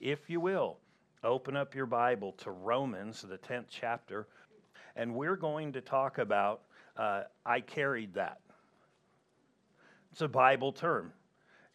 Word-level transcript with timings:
if 0.00 0.30
you 0.30 0.40
will, 0.40 0.78
open 1.24 1.56
up 1.56 1.74
your 1.74 1.86
Bible 1.86 2.32
to 2.38 2.50
Romans, 2.50 3.22
the 3.22 3.38
10th 3.38 3.66
chapter, 3.68 4.28
and 4.96 5.14
we're 5.14 5.36
going 5.36 5.72
to 5.72 5.80
talk 5.80 6.18
about 6.18 6.62
uh, 6.96 7.22
I 7.46 7.60
carried 7.60 8.14
that. 8.14 8.40
It's 10.10 10.20
a 10.20 10.28
Bible 10.28 10.72
term. 10.72 11.12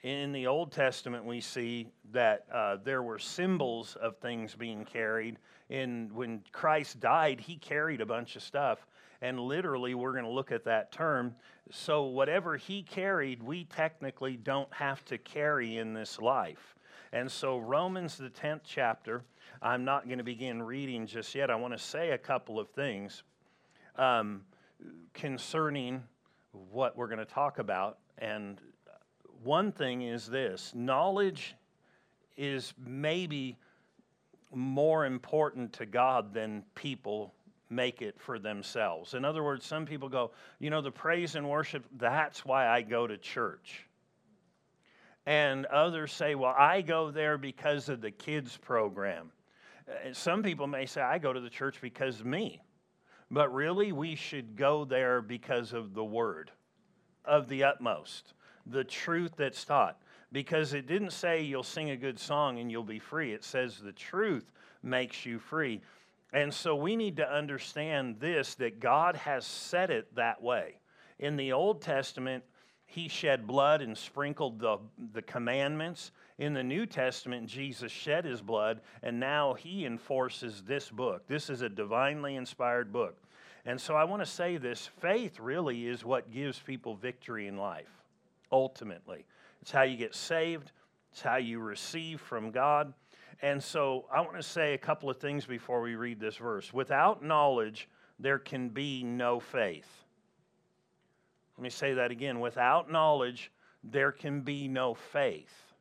In 0.01 0.33
the 0.33 0.47
Old 0.47 0.73
Testament, 0.73 1.23
we 1.23 1.39
see 1.39 1.87
that 2.11 2.45
uh, 2.53 2.77
there 2.83 3.01
were 3.01 3.17
symbols 3.17 3.95
of 4.01 4.17
things 4.17 4.53
being 4.53 4.83
carried. 4.83 5.37
And 5.69 6.11
when 6.11 6.41
Christ 6.51 6.99
died, 6.99 7.39
he 7.39 7.55
carried 7.55 8.01
a 8.01 8.05
bunch 8.05 8.35
of 8.35 8.43
stuff, 8.43 8.85
and 9.21 9.39
literally, 9.39 9.95
we're 9.95 10.11
going 10.11 10.25
to 10.25 10.29
look 10.29 10.51
at 10.51 10.65
that 10.65 10.91
term. 10.91 11.33
So, 11.71 12.03
whatever 12.03 12.57
he 12.57 12.83
carried, 12.83 13.41
we 13.41 13.63
technically 13.63 14.35
don't 14.35 14.71
have 14.73 15.05
to 15.05 15.17
carry 15.17 15.77
in 15.77 15.93
this 15.93 16.19
life. 16.19 16.75
And 17.13 17.31
so, 17.31 17.59
Romans, 17.59 18.17
the 18.17 18.31
10th 18.31 18.61
chapter, 18.65 19.23
I'm 19.61 19.85
not 19.85 20.07
going 20.07 20.17
to 20.17 20.23
begin 20.23 20.63
reading 20.63 21.05
just 21.05 21.35
yet. 21.35 21.51
I 21.51 21.55
want 21.55 21.71
to 21.73 21.77
say 21.77 22.09
a 22.09 22.17
couple 22.17 22.59
of 22.59 22.69
things 22.71 23.21
um, 23.97 24.41
concerning 25.13 26.01
what 26.71 26.97
we're 26.97 27.05
going 27.05 27.19
to 27.19 27.25
talk 27.25 27.59
about. 27.59 27.99
And 28.17 28.59
one 29.43 29.71
thing 29.71 30.01
is 30.01 30.25
this 30.25 30.73
knowledge 30.73 31.55
is 32.35 32.73
maybe 32.83 33.59
more 34.51 35.05
important 35.05 35.73
to 35.73 35.85
God 35.85 36.33
than 36.33 36.63
people 36.73 37.35
make 37.69 38.01
it 38.01 38.19
for 38.19 38.39
themselves. 38.39 39.13
In 39.13 39.23
other 39.23 39.43
words, 39.43 39.67
some 39.67 39.85
people 39.85 40.09
go, 40.09 40.31
you 40.57 40.71
know, 40.71 40.81
the 40.81 40.91
praise 40.91 41.35
and 41.35 41.47
worship, 41.47 41.85
that's 41.95 42.43
why 42.43 42.67
I 42.67 42.81
go 42.81 43.05
to 43.05 43.19
church. 43.19 43.85
And 45.25 45.65
others 45.67 46.11
say, 46.11 46.35
well, 46.35 46.55
I 46.57 46.81
go 46.81 47.11
there 47.11 47.37
because 47.37 47.87
of 47.89 48.01
the 48.01 48.11
kids' 48.11 48.57
program. 48.57 49.31
Uh, 49.87 50.13
some 50.13 50.43
people 50.43 50.67
may 50.67 50.85
say, 50.85 51.01
I 51.01 51.17
go 51.17 51.31
to 51.31 51.39
the 51.39 51.49
church 51.49 51.79
because 51.81 52.19
of 52.19 52.25
me. 52.25 52.61
But 53.31 53.53
really, 53.53 53.91
we 53.91 54.15
should 54.15 54.55
go 54.55 54.85
there 54.85 55.21
because 55.21 55.73
of 55.73 55.93
the 55.93 56.03
word 56.03 56.51
of 57.25 57.47
the 57.47 57.63
utmost, 57.63 58.33
the 58.65 58.83
truth 58.83 59.33
that's 59.37 59.63
taught. 59.63 59.97
Because 60.31 60.73
it 60.73 60.87
didn't 60.87 61.11
say 61.11 61.41
you'll 61.41 61.63
sing 61.63 61.91
a 61.91 61.97
good 61.97 62.19
song 62.19 62.59
and 62.59 62.71
you'll 62.71 62.83
be 62.83 62.99
free, 62.99 63.33
it 63.33 63.43
says 63.43 63.79
the 63.79 63.91
truth 63.91 64.51
makes 64.81 65.25
you 65.25 65.39
free. 65.39 65.81
And 66.33 66.51
so 66.51 66.75
we 66.75 66.95
need 66.95 67.17
to 67.17 67.31
understand 67.31 68.19
this 68.19 68.55
that 68.55 68.79
God 68.79 69.15
has 69.15 69.45
set 69.45 69.91
it 69.91 70.13
that 70.15 70.41
way. 70.41 70.79
In 71.19 71.37
the 71.37 71.53
Old 71.53 71.81
Testament, 71.81 72.43
He 72.93 73.07
shed 73.07 73.47
blood 73.47 73.81
and 73.81 73.97
sprinkled 73.97 74.59
the, 74.59 74.77
the 75.13 75.23
commandments. 75.23 76.11
In 76.37 76.53
the 76.53 76.63
New 76.63 76.85
Testament, 76.85 77.47
Jesus 77.47 77.91
shed 77.91 78.23
His 78.23 78.39
blood, 78.39 78.81
and 79.01 79.19
now 79.19 79.55
He 79.55 79.83
enforces 79.83 80.61
this 80.61 80.91
book. 80.91 81.25
This 81.27 81.49
is 81.49 81.63
a 81.63 81.69
divinely 81.69 82.35
inspired 82.35 82.93
book. 82.93 83.17
And 83.65 83.81
so 83.81 83.95
I 83.95 84.03
want 84.03 84.21
to 84.21 84.27
say 84.27 84.57
this 84.57 84.91
faith 85.01 85.39
really 85.39 85.87
is 85.87 86.05
what 86.05 86.31
gives 86.31 86.59
people 86.59 86.93
victory 86.93 87.47
in 87.47 87.57
life, 87.57 87.89
ultimately. 88.51 89.25
It's 89.63 89.71
how 89.71 89.81
you 89.81 89.97
get 89.97 90.13
saved, 90.13 90.71
it's 91.11 91.21
how 91.23 91.37
you 91.37 91.61
receive 91.61 92.21
from 92.21 92.51
God. 92.51 92.93
And 93.41 93.63
so 93.63 94.05
I 94.13 94.21
want 94.21 94.35
to 94.37 94.43
say 94.43 94.75
a 94.75 94.77
couple 94.77 95.09
of 95.09 95.17
things 95.17 95.47
before 95.47 95.81
we 95.81 95.95
read 95.95 96.19
this 96.19 96.37
verse. 96.37 96.71
Without 96.71 97.23
knowledge, 97.23 97.89
there 98.19 98.37
can 98.37 98.69
be 98.69 99.01
no 99.03 99.39
faith. 99.39 100.02
Let 101.57 101.63
me 101.63 101.69
say 101.69 101.93
that 101.93 102.11
again. 102.11 102.39
Without 102.39 102.91
knowledge, 102.91 103.51
there 103.83 104.11
can 104.11 104.41
be 104.41 104.67
no 104.67 104.93
faith. 104.93 105.73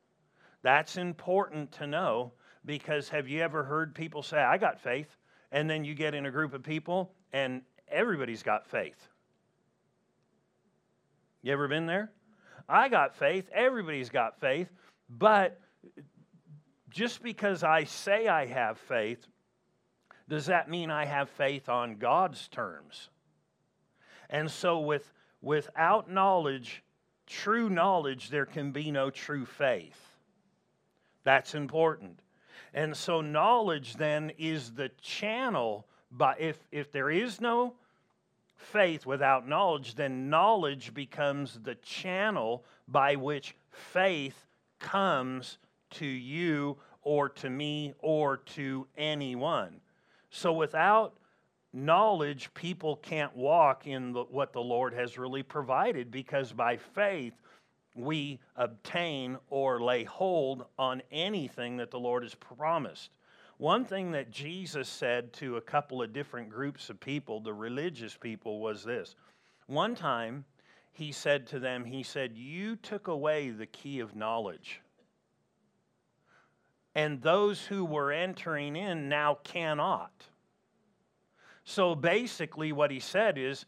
That's 0.62 0.96
important 0.96 1.72
to 1.72 1.86
know 1.86 2.32
because 2.64 3.08
have 3.08 3.28
you 3.28 3.40
ever 3.42 3.64
heard 3.64 3.94
people 3.94 4.22
say, 4.22 4.38
I 4.38 4.58
got 4.58 4.80
faith? 4.80 5.16
And 5.50 5.68
then 5.68 5.84
you 5.84 5.94
get 5.94 6.14
in 6.14 6.26
a 6.26 6.30
group 6.30 6.54
of 6.54 6.62
people 6.62 7.12
and 7.32 7.62
everybody's 7.88 8.42
got 8.42 8.66
faith. 8.66 9.08
You 11.42 11.52
ever 11.52 11.68
been 11.68 11.86
there? 11.86 12.12
I 12.68 12.88
got 12.88 13.16
faith, 13.16 13.50
everybody's 13.52 14.08
got 14.08 14.38
faith, 14.40 14.68
but 15.11 15.61
just 16.88 17.22
because 17.22 17.64
I 17.64 17.84
say 17.84 18.28
I 18.28 18.46
have 18.46 18.78
faith, 18.78 19.27
does 20.28 20.46
that 20.46 20.70
mean 20.70 20.90
I 20.90 21.05
have 21.05 21.28
faith 21.30 21.68
on 21.68 21.96
God's 21.96 22.48
terms? 22.48 23.11
And 24.30 24.50
so, 24.50 24.78
with, 24.78 25.12
without 25.42 26.11
knowledge, 26.11 26.83
true 27.27 27.69
knowledge, 27.69 28.30
there 28.30 28.47
can 28.47 28.73
be 28.73 28.91
no 28.91 29.11
true 29.11 29.45
faith. 29.45 30.01
That's 31.25 31.55
important. 31.55 32.20
And 32.73 32.97
so, 32.97 33.20
knowledge 33.20 33.95
then 33.95 34.33
is 34.39 34.73
the 34.73 34.91
channel. 35.01 35.86
But 36.11 36.41
if, 36.41 36.58
if 36.70 36.91
there 36.91 37.11
is 37.11 37.41
no 37.41 37.75
faith 38.57 39.05
without 39.05 39.47
knowledge, 39.47 39.95
then 39.95 40.30
knowledge 40.30 40.95
becomes 40.95 41.59
the 41.63 41.74
channel 41.77 42.64
by 42.89 43.17
which 43.17 43.55
faith 43.70 44.47
comes 44.79 45.59
to 45.91 46.07
you 46.07 46.79
or 47.03 47.29
to 47.29 47.51
me 47.51 47.92
or 47.98 48.39
to 48.39 48.86
anyone. 48.97 49.80
So 50.30 50.53
without 50.53 51.14
knowledge, 51.72 52.52
people 52.55 52.96
can't 52.96 53.34
walk 53.36 53.86
in 53.86 54.12
the, 54.12 54.24
what 54.24 54.52
the 54.52 54.60
Lord 54.60 54.94
has 54.94 55.18
really 55.18 55.42
provided 55.42 56.10
because 56.10 56.52
by 56.52 56.77
faith, 56.77 57.34
we 57.94 58.40
obtain 58.56 59.38
or 59.50 59.80
lay 59.80 60.05
hold 60.05 60.64
on 60.78 61.02
anything 61.11 61.77
that 61.77 61.90
the 61.90 62.00
Lord 62.00 62.22
has 62.22 62.34
promised. 62.34 63.11
One 63.58 63.84
thing 63.84 64.11
that 64.12 64.30
Jesus 64.30 64.88
said 64.88 65.32
to 65.34 65.56
a 65.56 65.61
couple 65.61 66.02
of 66.02 66.12
different 66.12 66.48
groups 66.48 66.90
of 66.90 66.98
people, 66.98 67.40
the 67.40 67.52
religious 67.52 68.16
people, 68.16 68.61
was 68.61 68.82
this. 68.82 69.14
One 69.66 69.94
time, 69.94 70.44
he 70.92 71.12
said 71.12 71.46
to 71.48 71.58
them, 71.58 71.84
He 71.84 72.02
said, 72.02 72.36
You 72.36 72.77
took 72.77 73.08
away 73.08 73.50
the 73.50 73.66
key 73.66 74.00
of 74.00 74.16
knowledge 74.16 74.80
and 76.94 77.22
those 77.22 77.64
who 77.64 77.84
were 77.84 78.12
entering 78.12 78.77
in 78.77 79.08
now 79.08 79.38
cannot. 79.44 80.12
So 81.64 81.95
basically, 81.95 82.73
what 82.73 82.90
he 82.90 83.00
said 83.00 83.39
is 83.39 83.67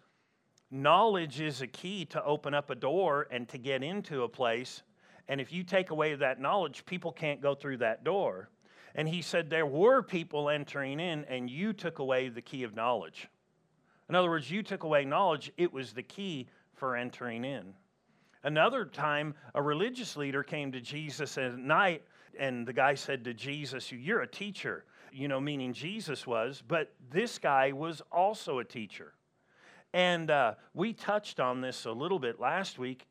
knowledge 0.70 1.40
is 1.40 1.62
a 1.62 1.66
key 1.66 2.04
to 2.06 2.24
open 2.24 2.54
up 2.54 2.70
a 2.70 2.74
door 2.74 3.26
and 3.30 3.48
to 3.48 3.58
get 3.58 3.82
into 3.82 4.22
a 4.22 4.28
place. 4.28 4.82
And 5.28 5.40
if 5.40 5.52
you 5.52 5.62
take 5.62 5.90
away 5.90 6.14
that 6.14 6.40
knowledge, 6.40 6.84
people 6.86 7.12
can't 7.12 7.40
go 7.40 7.54
through 7.54 7.78
that 7.78 8.04
door. 8.04 8.50
And 8.94 9.08
he 9.08 9.22
said 9.22 9.48
there 9.50 9.66
were 9.66 10.02
people 10.02 10.50
entering 10.50 11.00
in, 11.00 11.24
and 11.24 11.50
you 11.50 11.72
took 11.72 11.98
away 11.98 12.28
the 12.28 12.42
key 12.42 12.62
of 12.62 12.74
knowledge. 12.74 13.28
In 14.08 14.14
other 14.14 14.28
words, 14.28 14.50
you 14.50 14.62
took 14.62 14.82
away 14.82 15.04
knowledge, 15.04 15.50
it 15.56 15.72
was 15.72 15.92
the 15.92 16.02
key 16.02 16.48
for 16.74 16.96
entering 16.96 17.44
in. 17.44 17.74
Another 18.42 18.84
time, 18.84 19.34
a 19.54 19.62
religious 19.62 20.16
leader 20.16 20.42
came 20.42 20.70
to 20.72 20.80
Jesus 20.80 21.38
at 21.38 21.56
night 21.56 22.02
and 22.38 22.66
the 22.66 22.72
guy 22.72 22.94
said 22.94 23.24
to 23.24 23.34
Jesus, 23.34 23.90
You're 23.90 24.22
a 24.22 24.26
teacher, 24.26 24.84
you 25.14 25.28
know, 25.28 25.40
meaning 25.40 25.72
Jesus 25.72 26.26
was, 26.26 26.62
but 26.66 26.92
this 27.10 27.38
guy 27.38 27.72
was 27.72 28.02
also 28.10 28.58
a 28.58 28.64
teacher. 28.64 29.14
And 29.92 30.28
uh, 30.30 30.54
we 30.74 30.92
touched 30.92 31.38
on 31.38 31.60
this 31.60 31.84
a 31.84 31.92
little 31.92 32.18
bit 32.18 32.40
last 32.40 32.80
week, 32.80 33.06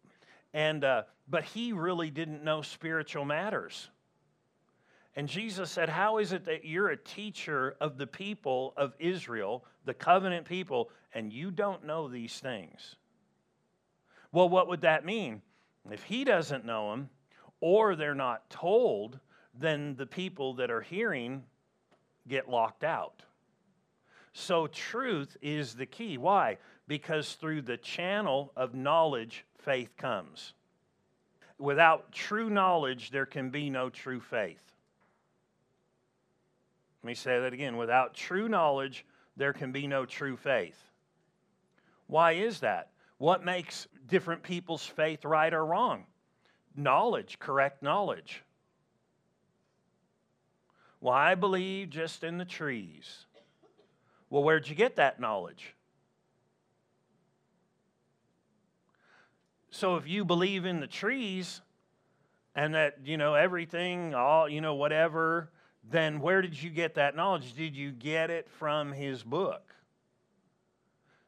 and, 0.54 0.84
uh, 0.84 1.04
but 1.30 1.46
he 1.46 1.72
really 1.72 2.10
didn't 2.10 2.44
know 2.44 2.62
spiritual 2.62 3.24
matters. 3.24 3.90
And 5.16 5.30
Jesus 5.30 5.72
said, 5.72 5.88
How 5.88 6.18
is 6.18 6.34
it 6.34 6.46
that 6.46 6.66
you're 6.66 6.90
a 6.90 6.98
teacher 6.98 7.78
of 7.80 7.98
the 7.98 8.08
people 8.08 8.74
of 8.76 8.94
Israel, 9.00 9.64
the 9.86 9.94
covenant 9.94 10.46
people, 10.46 10.90
and 11.14 11.32
you 11.32 11.52
don't 11.52 11.86
know 11.86 12.10
these 12.10 12.38
things? 12.40 12.98
Well, 14.34 14.50
what 14.50 14.68
would 14.68 14.82
that 14.82 15.06
mean? 15.06 15.42
If 15.90 16.04
he 16.04 16.26
doesn't 16.26 16.66
know 16.66 16.92
them, 16.92 17.10
or 17.62 17.96
they're 17.96 18.16
not 18.16 18.50
told, 18.50 19.20
then 19.58 19.96
the 19.96 20.06
people 20.06 20.56
that 20.56 20.72
are 20.72 20.82
hearing 20.82 21.44
get 22.28 22.50
locked 22.50 22.84
out. 22.84 23.24
So, 24.34 24.68
truth 24.68 25.38
is 25.42 25.76
the 25.76 25.86
key. 25.86 26.18
Why? 26.18 26.58
Because 26.88 27.34
through 27.34 27.62
the 27.62 27.78
channel 27.78 28.52
of 28.56 28.74
knowledge, 28.74 29.46
faith 29.60 29.96
comes. 29.96 30.54
Without 31.60 32.12
true 32.12 32.50
knowledge, 32.50 33.12
there 33.12 33.28
can 33.28 33.52
be 33.52 33.70
no 33.70 33.90
true 33.90 34.20
faith. 34.20 34.72
Let 37.04 37.08
me 37.08 37.14
say 37.14 37.40
that 37.40 37.54
again. 37.54 37.78
Without 37.78 38.16
true 38.16 38.50
knowledge, 38.50 39.06
there 39.38 39.54
can 39.54 39.72
be 39.72 39.86
no 39.86 40.06
true 40.06 40.36
faith. 40.36 40.82
Why 42.08 42.34
is 42.34 42.62
that? 42.62 42.90
What 43.20 43.46
makes 43.46 43.88
different 44.08 44.42
people's 44.42 44.86
faith 44.86 45.24
right 45.26 45.54
or 45.54 45.66
wrong? 45.66 46.06
knowledge, 46.76 47.40
correct 47.40 47.84
knowledge. 47.84 48.44
Well, 51.04 51.14
I 51.14 51.36
believe 51.36 51.90
just 51.90 52.24
in 52.24 52.38
the 52.38 52.46
trees. 52.46 53.26
Well, 54.30 54.42
where'd 54.42 54.70
you 54.70 54.74
get 54.74 54.96
that 54.96 55.20
knowledge? 55.20 55.76
So 59.70 59.98
if 59.98 60.08
you 60.08 60.24
believe 60.24 60.64
in 60.64 60.80
the 60.80 60.88
trees, 60.88 61.60
and 62.56 62.74
that, 62.76 63.00
you 63.04 63.18
know, 63.18 63.34
everything, 63.34 64.16
all, 64.16 64.48
you 64.48 64.62
know, 64.62 64.76
whatever, 64.76 65.52
then 65.84 66.22
where 66.22 66.42
did 66.42 66.64
you 66.64 66.70
get 66.70 66.96
that 66.96 67.18
knowledge? 67.18 67.54
Did 67.54 67.76
you 67.76 67.92
get 67.92 68.30
it 68.30 68.50
from 68.50 68.94
his 68.94 69.24
book? 69.24 69.76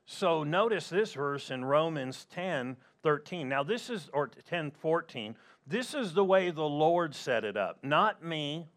So 0.06 0.46
notice 0.46 0.88
this 0.88 1.12
verse 1.12 1.52
in 1.52 1.66
Romans 1.66 2.26
10 2.34 2.78
13. 3.04 3.50
Now, 3.50 3.62
this 3.62 3.90
is, 3.90 4.10
or 4.14 4.30
10 4.30 4.72
14. 4.72 5.36
This 5.68 5.94
is 5.94 6.14
the 6.14 6.24
way 6.24 6.50
the 6.50 6.64
Lord 6.64 7.14
set 7.14 7.44
it 7.44 7.58
up. 7.58 7.84
Not 7.84 8.24
me, 8.24 8.70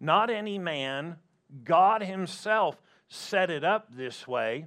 not 0.00 0.30
any 0.30 0.58
man. 0.58 1.16
God 1.64 2.02
Himself 2.02 2.80
set 3.08 3.50
it 3.50 3.64
up 3.64 3.94
this 3.94 4.26
way 4.26 4.66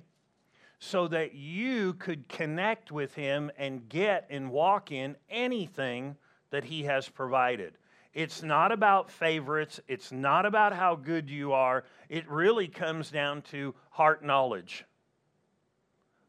so 0.79 1.07
that 1.07 1.33
you 1.33 1.93
could 1.93 2.27
connect 2.27 2.91
with 2.91 3.15
Him 3.15 3.49
and 3.57 3.87
get 3.89 4.27
and 4.29 4.51
walk 4.51 4.91
in 4.91 5.15
anything 5.29 6.17
that 6.51 6.65
He 6.65 6.83
has 6.83 7.09
provided. 7.09 7.77
It's 8.13 8.43
not 8.43 8.71
about 8.71 9.09
favorites, 9.09 9.79
it's 9.87 10.11
not 10.11 10.45
about 10.45 10.73
how 10.73 10.95
good 10.95 11.29
you 11.29 11.53
are. 11.53 11.83
It 12.09 12.29
really 12.29 12.67
comes 12.67 13.09
down 13.09 13.41
to 13.43 13.73
heart 13.89 14.23
knowledge. 14.23 14.85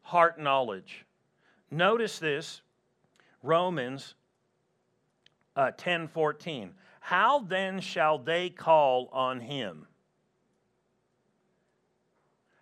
Heart 0.03 0.41
knowledge. 0.41 1.05
Notice 1.71 2.19
this 2.19 2.63
Romans 3.43 4.15
uh, 5.57 5.73
10 5.77 6.09
14. 6.09 6.73
How 7.05 7.41
then 7.41 7.81
shall 7.81 8.17
they 8.17 8.49
call 8.49 9.11
on 9.13 9.41
him? 9.41 9.87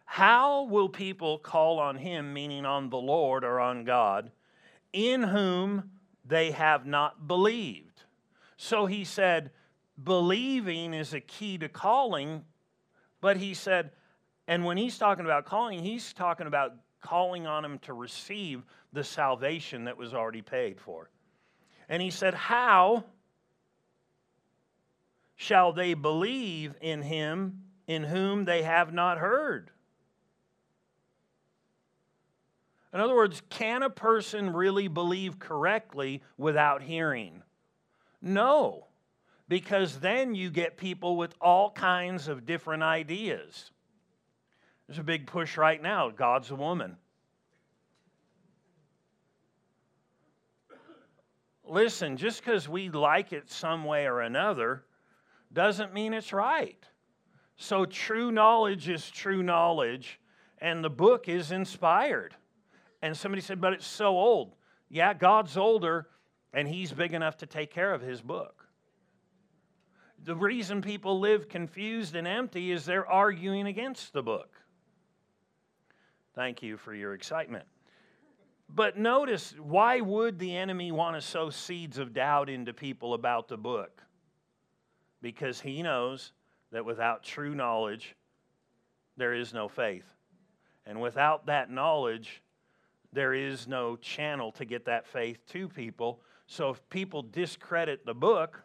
How 0.05 0.65
will 0.65 0.89
people 0.89 1.39
call 1.39 1.79
on 1.79 1.95
him, 1.95 2.35
meaning 2.35 2.67
on 2.67 2.91
the 2.91 2.97
Lord 2.97 3.45
or 3.45 3.61
on 3.61 3.85
God, 3.85 4.33
in 4.93 5.23
whom 5.23 5.93
they 6.25 6.51
have 6.51 6.85
not 6.85 7.29
believed? 7.29 8.03
So 8.57 8.87
he 8.87 9.05
said, 9.05 9.53
believing 10.03 10.93
is 10.93 11.15
a 11.15 11.21
key 11.21 11.57
to 11.59 11.69
calling, 11.69 12.45
but 13.21 13.37
he 13.37 13.55
said, 13.55 13.93
and 14.49 14.65
when 14.65 14.77
he's 14.77 14.99
talking 14.99 15.25
about 15.25 15.45
calling, 15.45 15.85
he's 15.85 16.13
talking 16.13 16.49
about 16.49 16.75
calling 17.01 17.47
on 17.47 17.65
him 17.65 17.79
to 17.83 17.93
receive 17.93 18.65
the 18.93 19.05
salvation 19.05 19.85
that 19.85 19.97
was 19.97 20.13
already 20.13 20.43
paid 20.43 20.81
for. 20.81 21.11
And 21.89 22.03
he 22.03 22.11
said, 22.11 22.35
How 22.35 23.05
shall 25.43 25.73
they 25.73 25.95
believe 25.95 26.75
in 26.81 27.03
him 27.03 27.65
in 27.89 28.05
whom 28.05 28.45
they 28.45 28.63
have 28.63 28.93
not 28.93 29.19
heard? 29.19 29.71
In 32.95 33.01
other 33.01 33.17
words, 33.17 33.43
can 33.51 33.83
a 33.83 33.91
person 33.91 34.53
really 34.53 34.87
believe 34.87 35.39
correctly 35.39 36.23
without 36.37 36.83
hearing? 36.83 37.43
No, 38.21 38.87
because 39.49 39.99
then 39.99 40.35
you 40.35 40.49
get 40.49 40.77
people 40.77 41.17
with 41.17 41.35
all 41.41 41.71
kinds 41.73 42.29
of 42.29 42.47
different 42.47 42.85
ideas. 42.85 43.73
There's 44.87 45.01
a 45.01 45.03
big 45.03 45.27
push 45.27 45.57
right 45.57 45.83
now 45.83 46.11
God's 46.11 46.51
a 46.51 46.55
woman. 46.55 46.97
Listen, 51.65 52.17
just 52.17 52.45
because 52.45 52.69
we 52.69 52.91
like 52.91 53.33
it 53.33 53.51
some 53.51 53.85
way 53.85 54.07
or 54.07 54.21
another 54.21 54.85
doesn't 55.53 55.93
mean 55.93 56.15
it's 56.15 56.33
right. 56.33 56.83
So, 57.57 57.85
true 57.85 58.33
knowledge 58.33 58.89
is 58.89 59.11
true 59.11 59.43
knowledge, 59.43 60.21
and 60.59 60.83
the 60.83 60.91
book 60.91 61.29
is 61.29 61.53
inspired. 61.53 62.35
And 63.03 63.17
somebody 63.17 63.43
said, 63.43 63.61
but 63.61 63.73
it's 63.73 63.87
so 63.87 64.17
old. 64.17 64.55
Yeah, 64.89 65.15
God's 65.15 65.57
older, 65.57 66.09
and 66.53 66.67
He's 66.67 66.93
big 66.93 67.15
enough 67.15 67.37
to 67.39 67.47
take 67.47 67.71
care 67.71 67.93
of 67.93 68.01
His 68.01 68.21
book. 68.21 68.67
The 70.25 70.37
reason 70.37 70.83
people 70.83 71.19
live 71.19 71.49
confused 71.49 72.15
and 72.15 72.29
empty 72.29 72.71
is 72.71 72.85
they're 72.85 73.07
arguing 73.07 73.67
against 73.67 74.13
the 74.13 74.23
book. 74.23 74.55
Thank 76.35 76.63
you 76.63 76.77
for 76.77 76.95
your 76.95 77.15
excitement. 77.15 77.65
But 78.69 78.97
notice, 78.97 79.55
why 79.59 80.01
would 80.01 80.39
the 80.39 80.57
enemy 80.57 80.93
want 80.93 81.17
to 81.17 81.21
sow 81.21 81.51
seeds 81.51 81.99
of 81.99 82.15
doubt 82.15 82.49
into 82.49 82.73
people 82.73 83.15
about 83.15 83.49
the 83.49 83.59
book? 83.59 84.03
Because 85.23 85.61
he 85.61 85.83
knows 85.83 86.33
that 86.73 86.85
without 86.85 87.23
true 87.23 87.55
knowledge, 87.55 88.15
there 89.17 89.33
is 89.33 89.55
no 89.55 89.69
faith. 89.69 90.05
And 90.85 91.01
without 91.01 91.47
that 91.47 91.71
knowledge, 91.71 92.43
there 93.13 93.33
is 93.33 93.69
no 93.69 93.97
channel 93.97 94.53
to 94.53 94.65
get 94.65 94.85
that 94.87 95.07
faith 95.07 95.39
to 95.51 95.69
people. 95.69 96.21
So 96.47 96.71
if 96.71 96.89
people 96.91 97.23
discredit 97.23 98.05
the 98.05 98.15
book, 98.15 98.61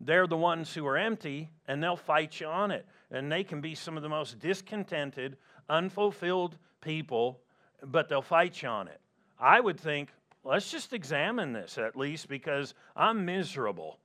they're 0.00 0.26
the 0.26 0.36
ones 0.36 0.74
who 0.74 0.86
are 0.86 0.98
empty 0.98 1.50
and 1.66 1.82
they'll 1.82 1.96
fight 1.96 2.40
you 2.40 2.46
on 2.46 2.70
it. 2.70 2.86
And 3.10 3.30
they 3.30 3.44
can 3.44 3.60
be 3.60 3.74
some 3.74 3.96
of 3.96 4.02
the 4.02 4.08
most 4.08 4.38
discontented, 4.40 5.36
unfulfilled 5.70 6.58
people, 6.80 7.40
but 7.82 8.08
they'll 8.08 8.20
fight 8.20 8.60
you 8.62 8.68
on 8.68 8.88
it. 8.88 9.00
I 9.40 9.60
would 9.60 9.80
think, 9.80 10.10
let's 10.42 10.70
just 10.70 10.92
examine 10.92 11.52
this 11.52 11.78
at 11.78 11.96
least 11.96 12.28
because 12.28 12.74
I'm 12.94 13.24
miserable. 13.24 13.98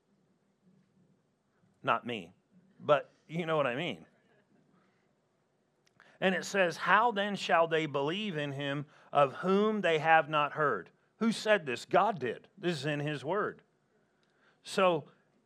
Not 1.83 2.05
me, 2.05 2.33
but 2.79 3.09
you 3.27 3.45
know 3.45 3.57
what 3.57 3.67
I 3.67 3.75
mean. 3.75 4.05
And 6.21 6.35
it 6.35 6.45
says, 6.45 6.77
How 6.77 7.11
then 7.11 7.35
shall 7.35 7.67
they 7.67 7.85
believe 7.85 8.37
in 8.37 8.51
him 8.51 8.85
of 9.13 9.33
whom 9.35 9.81
they 9.81 9.99
have 9.99 10.29
not 10.29 10.53
heard? 10.53 10.89
Who 11.17 11.31
said 11.31 11.65
this? 11.65 11.85
God 11.85 12.19
did. 12.19 12.47
This 12.57 12.77
is 12.77 12.85
in 12.85 12.99
his 12.99 13.23
word. 13.23 13.61
So 14.63 15.05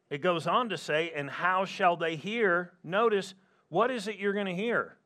it 0.09 0.21
goes 0.21 0.47
on 0.47 0.69
to 0.69 0.77
say, 0.77 1.11
And 1.15 1.29
how 1.29 1.65
shall 1.65 1.95
they 1.97 2.15
hear? 2.15 2.73
Notice, 2.83 3.35
what 3.69 3.91
is 3.91 4.07
it 4.07 4.17
you're 4.17 4.33
going 4.33 4.45
to 4.47 4.55
hear? 4.55 4.97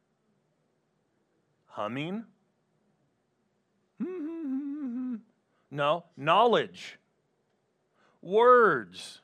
Humming? 1.68 2.26
No, 5.70 6.06
knowledge. 6.16 6.98
Words. 8.22 9.22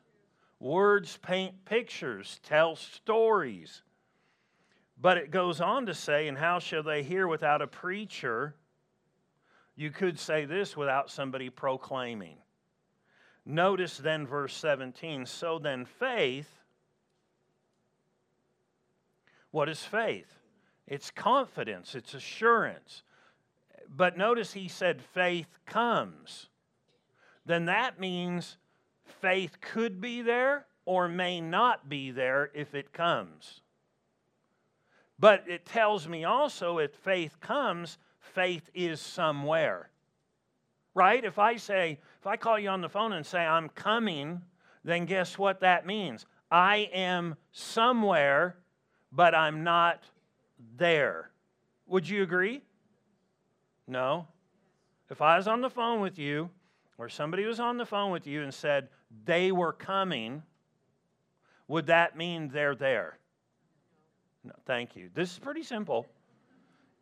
Words 0.63 1.19
paint 1.21 1.65
pictures, 1.65 2.39
tell 2.41 2.77
stories. 2.77 3.81
But 4.97 5.17
it 5.17 5.29
goes 5.29 5.59
on 5.59 5.87
to 5.87 5.93
say, 5.93 6.29
and 6.29 6.37
how 6.37 6.59
shall 6.59 6.83
they 6.83 7.03
hear 7.03 7.27
without 7.27 7.61
a 7.61 7.67
preacher? 7.67 8.55
You 9.75 9.91
could 9.91 10.17
say 10.17 10.45
this 10.45 10.77
without 10.77 11.11
somebody 11.11 11.49
proclaiming. 11.49 12.37
Notice 13.45 13.97
then 13.97 14.25
verse 14.25 14.55
17. 14.55 15.25
So 15.25 15.59
then, 15.59 15.83
faith. 15.83 16.47
What 19.51 19.67
is 19.67 19.83
faith? 19.83 20.31
It's 20.87 21.11
confidence, 21.11 21.93
it's 21.93 22.13
assurance. 22.13 23.03
But 23.93 24.17
notice 24.17 24.53
he 24.53 24.69
said 24.69 25.01
faith 25.01 25.59
comes. 25.65 26.47
Then 27.45 27.65
that 27.65 27.99
means 27.99 28.55
faith 29.21 29.59
could 29.61 30.01
be 30.01 30.21
there 30.21 30.65
or 30.85 31.07
may 31.07 31.39
not 31.41 31.89
be 31.89 32.11
there 32.11 32.51
if 32.53 32.75
it 32.75 32.93
comes. 32.93 33.61
But 35.19 35.45
it 35.47 35.65
tells 35.65 36.07
me 36.07 36.23
also 36.23 36.79
if 36.79 36.91
faith 36.91 37.39
comes, 37.39 37.97
faith 38.19 38.69
is 38.73 38.99
somewhere. 38.99 39.89
Right? 40.95 41.23
If 41.23 41.39
I 41.39 41.55
say, 41.55 41.99
if 42.19 42.27
I 42.27 42.37
call 42.37 42.59
you 42.59 42.69
on 42.69 42.81
the 42.81 42.89
phone 42.89 43.13
and 43.13 43.25
say, 43.25 43.39
I'm 43.39 43.69
coming, 43.69 44.41
then 44.83 45.05
guess 45.05 45.37
what 45.37 45.61
that 45.61 45.85
means? 45.85 46.25
I 46.51 46.89
am 46.93 47.35
somewhere, 47.51 48.57
but 49.11 49.33
I'm 49.33 49.63
not 49.63 50.03
there. 50.77 51.31
Would 51.87 52.07
you 52.07 52.21
agree? 52.23 52.61
No. 53.87 54.27
If 55.09 55.21
I 55.21 55.37
was 55.37 55.47
on 55.47 55.61
the 55.61 55.69
phone 55.69 56.01
with 56.01 56.19
you, 56.19 56.49
or 56.97 57.09
somebody 57.09 57.45
was 57.45 57.59
on 57.59 57.77
the 57.77 57.85
phone 57.85 58.11
with 58.11 58.27
you 58.27 58.43
and 58.43 58.53
said 58.53 58.87
they 59.25 59.51
were 59.51 59.73
coming, 59.73 60.43
would 61.67 61.87
that 61.87 62.17
mean 62.17 62.49
they're 62.49 62.75
there? 62.75 63.17
No, 64.43 64.53
thank 64.65 64.95
you. 64.95 65.09
This 65.13 65.31
is 65.31 65.39
pretty 65.39 65.63
simple. 65.63 66.07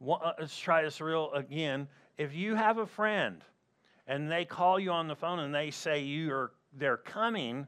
Uh, 0.08 0.34
let's 0.40 0.58
try 0.58 0.84
this 0.84 1.02
real 1.02 1.32
again. 1.34 1.88
If 2.18 2.36
you 2.36 2.56
have 2.56 2.78
a 2.78 2.86
friend 2.86 3.42
and 4.08 4.32
they 4.32 4.46
call 4.46 4.80
you 4.80 4.92
on 4.92 5.08
the 5.08 5.16
phone 5.16 5.40
and 5.40 5.54
they 5.54 5.72
say 5.72 6.02
you 6.02 6.32
are 6.32 6.52
they're 6.78 6.98
coming 6.98 7.68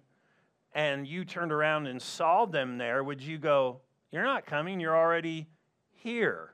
and 0.73 1.07
you 1.07 1.25
turned 1.25 1.51
around 1.51 1.87
and 1.87 2.01
saw 2.01 2.45
them 2.45 2.77
there, 2.77 3.03
would 3.03 3.21
you 3.21 3.37
go, 3.37 3.81
You're 4.11 4.23
not 4.23 4.45
coming, 4.45 4.79
you're 4.79 4.97
already 4.97 5.47
here, 5.91 6.53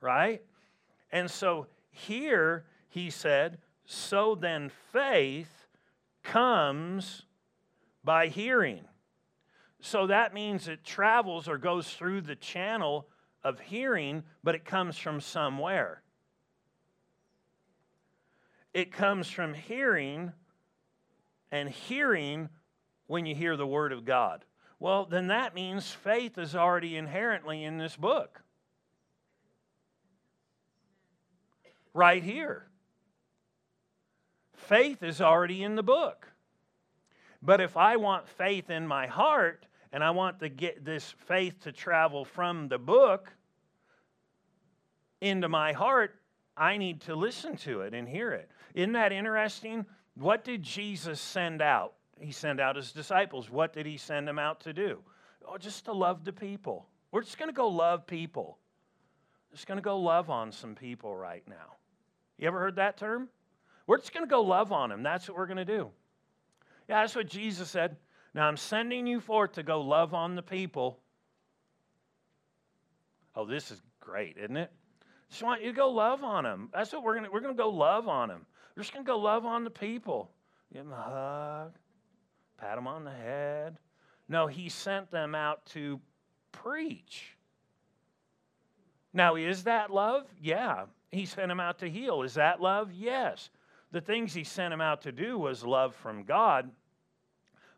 right? 0.00 0.42
And 1.12 1.30
so 1.30 1.66
here 1.90 2.64
he 2.88 3.10
said, 3.10 3.58
So 3.84 4.34
then 4.34 4.70
faith 4.92 5.57
comes 6.32 7.22
by 8.04 8.28
hearing. 8.28 8.84
So 9.80 10.06
that 10.08 10.34
means 10.34 10.68
it 10.68 10.84
travels 10.84 11.48
or 11.48 11.58
goes 11.58 11.88
through 11.90 12.22
the 12.22 12.36
channel 12.36 13.08
of 13.44 13.60
hearing, 13.60 14.24
but 14.42 14.54
it 14.54 14.64
comes 14.64 14.98
from 14.98 15.20
somewhere. 15.20 16.02
It 18.74 18.92
comes 18.92 19.30
from 19.30 19.54
hearing 19.54 20.32
and 21.50 21.68
hearing 21.68 22.48
when 23.06 23.24
you 23.24 23.34
hear 23.34 23.56
the 23.56 23.66
word 23.66 23.92
of 23.92 24.04
God. 24.04 24.44
Well, 24.80 25.06
then 25.06 25.28
that 25.28 25.54
means 25.54 25.90
faith 25.90 26.38
is 26.38 26.54
already 26.54 26.96
inherently 26.96 27.64
in 27.64 27.78
this 27.78 27.96
book. 27.96 28.42
Right 31.94 32.22
here. 32.22 32.67
Faith 34.68 35.02
is 35.02 35.22
already 35.22 35.62
in 35.62 35.76
the 35.76 35.82
book. 35.82 36.30
But 37.40 37.62
if 37.62 37.78
I 37.78 37.96
want 37.96 38.28
faith 38.28 38.68
in 38.68 38.86
my 38.86 39.06
heart 39.06 39.64
and 39.94 40.04
I 40.04 40.10
want 40.10 40.40
to 40.40 40.50
get 40.50 40.84
this 40.84 41.14
faith 41.26 41.58
to 41.60 41.72
travel 41.72 42.26
from 42.26 42.68
the 42.68 42.76
book 42.76 43.32
into 45.22 45.48
my 45.48 45.72
heart, 45.72 46.16
I 46.54 46.76
need 46.76 47.00
to 47.02 47.16
listen 47.16 47.56
to 47.58 47.80
it 47.80 47.94
and 47.94 48.06
hear 48.06 48.32
it. 48.32 48.50
Isn't 48.74 48.92
that 48.92 49.10
interesting? 49.10 49.86
What 50.16 50.44
did 50.44 50.62
Jesus 50.62 51.18
send 51.18 51.62
out? 51.62 51.94
He 52.20 52.30
sent 52.30 52.60
out 52.60 52.76
his 52.76 52.92
disciples. 52.92 53.48
What 53.48 53.72
did 53.72 53.86
he 53.86 53.96
send 53.96 54.28
them 54.28 54.38
out 54.38 54.60
to 54.60 54.74
do? 54.74 54.98
Oh, 55.48 55.56
just 55.56 55.86
to 55.86 55.92
love 55.94 56.24
the 56.24 56.32
people. 56.32 56.86
We're 57.10 57.22
just 57.22 57.38
going 57.38 57.48
to 57.48 57.54
go 57.54 57.68
love 57.68 58.06
people. 58.06 58.58
Just 59.50 59.66
going 59.66 59.78
to 59.78 59.82
go 59.82 59.98
love 59.98 60.28
on 60.28 60.52
some 60.52 60.74
people 60.74 61.16
right 61.16 61.44
now. 61.48 61.76
You 62.36 62.48
ever 62.48 62.58
heard 62.58 62.76
that 62.76 62.98
term? 62.98 63.30
We're 63.88 63.96
just 63.96 64.12
going 64.12 64.24
to 64.24 64.30
go 64.30 64.42
love 64.42 64.70
on 64.70 64.90
them. 64.90 65.02
That's 65.02 65.28
what 65.28 65.36
we're 65.36 65.46
going 65.46 65.56
to 65.56 65.64
do. 65.64 65.88
Yeah, 66.88 67.00
that's 67.00 67.16
what 67.16 67.26
Jesus 67.26 67.68
said. 67.70 67.96
Now 68.34 68.46
I'm 68.46 68.56
sending 68.56 69.06
you 69.06 69.18
forth 69.18 69.52
to 69.54 69.62
go 69.64 69.80
love 69.80 70.14
on 70.14 70.36
the 70.36 70.42
people. 70.42 71.00
Oh, 73.34 73.46
this 73.46 73.70
is 73.70 73.80
great, 73.98 74.36
isn't 74.36 74.56
it? 74.56 74.70
Just 75.30 75.42
want 75.42 75.62
you 75.62 75.70
to 75.72 75.76
go 75.76 75.90
love 75.90 76.22
on 76.22 76.44
them. 76.44 76.68
That's 76.72 76.92
what 76.92 77.02
we're 77.02 77.14
gonna 77.14 77.30
we're 77.30 77.40
gonna 77.40 77.54
go 77.54 77.70
love 77.70 78.08
on 78.08 78.28
them. 78.28 78.46
We're 78.76 78.82
just 78.82 78.92
gonna 78.92 79.04
go 79.04 79.18
love 79.18 79.44
on 79.44 79.64
the 79.64 79.70
people. 79.70 80.30
Give 80.72 80.84
them 80.84 80.92
a 80.92 80.96
hug, 80.96 81.74
pat 82.58 82.76
them 82.76 82.86
on 82.86 83.04
the 83.04 83.10
head. 83.10 83.78
No, 84.28 84.46
he 84.46 84.68
sent 84.68 85.10
them 85.10 85.34
out 85.34 85.64
to 85.66 86.00
preach. 86.52 87.36
Now, 89.12 89.36
is 89.36 89.64
that 89.64 89.90
love? 89.90 90.26
Yeah. 90.40 90.84
He 91.10 91.24
sent 91.24 91.48
them 91.48 91.60
out 91.60 91.78
to 91.78 91.88
heal. 91.88 92.22
Is 92.22 92.34
that 92.34 92.60
love? 92.60 92.92
Yes. 92.92 93.48
The 93.90 94.00
things 94.00 94.34
he 94.34 94.44
sent 94.44 94.72
him 94.72 94.80
out 94.80 95.02
to 95.02 95.12
do 95.12 95.38
was 95.38 95.64
love 95.64 95.94
from 95.94 96.24
God. 96.24 96.70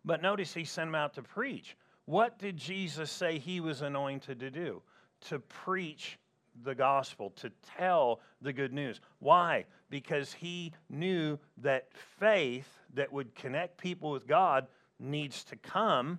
But 0.04 0.22
notice 0.22 0.52
he 0.52 0.64
sent 0.64 0.88
him 0.88 0.94
out 0.94 1.14
to 1.14 1.22
preach. 1.22 1.76
What 2.06 2.38
did 2.38 2.56
Jesus 2.56 3.10
say 3.10 3.38
he 3.38 3.60
was 3.60 3.82
anointed 3.82 4.40
to 4.40 4.50
do? 4.50 4.82
To 5.28 5.38
preach 5.38 6.18
the 6.64 6.74
gospel, 6.74 7.30
to 7.36 7.50
tell 7.78 8.20
the 8.40 8.52
good 8.52 8.72
news. 8.72 9.00
Why? 9.18 9.66
Because 9.88 10.32
he 10.32 10.72
knew 10.88 11.38
that 11.58 11.88
faith 12.18 12.68
that 12.94 13.12
would 13.12 13.34
connect 13.34 13.78
people 13.78 14.10
with 14.10 14.26
God 14.26 14.66
needs 14.98 15.44
to 15.44 15.56
come 15.56 16.18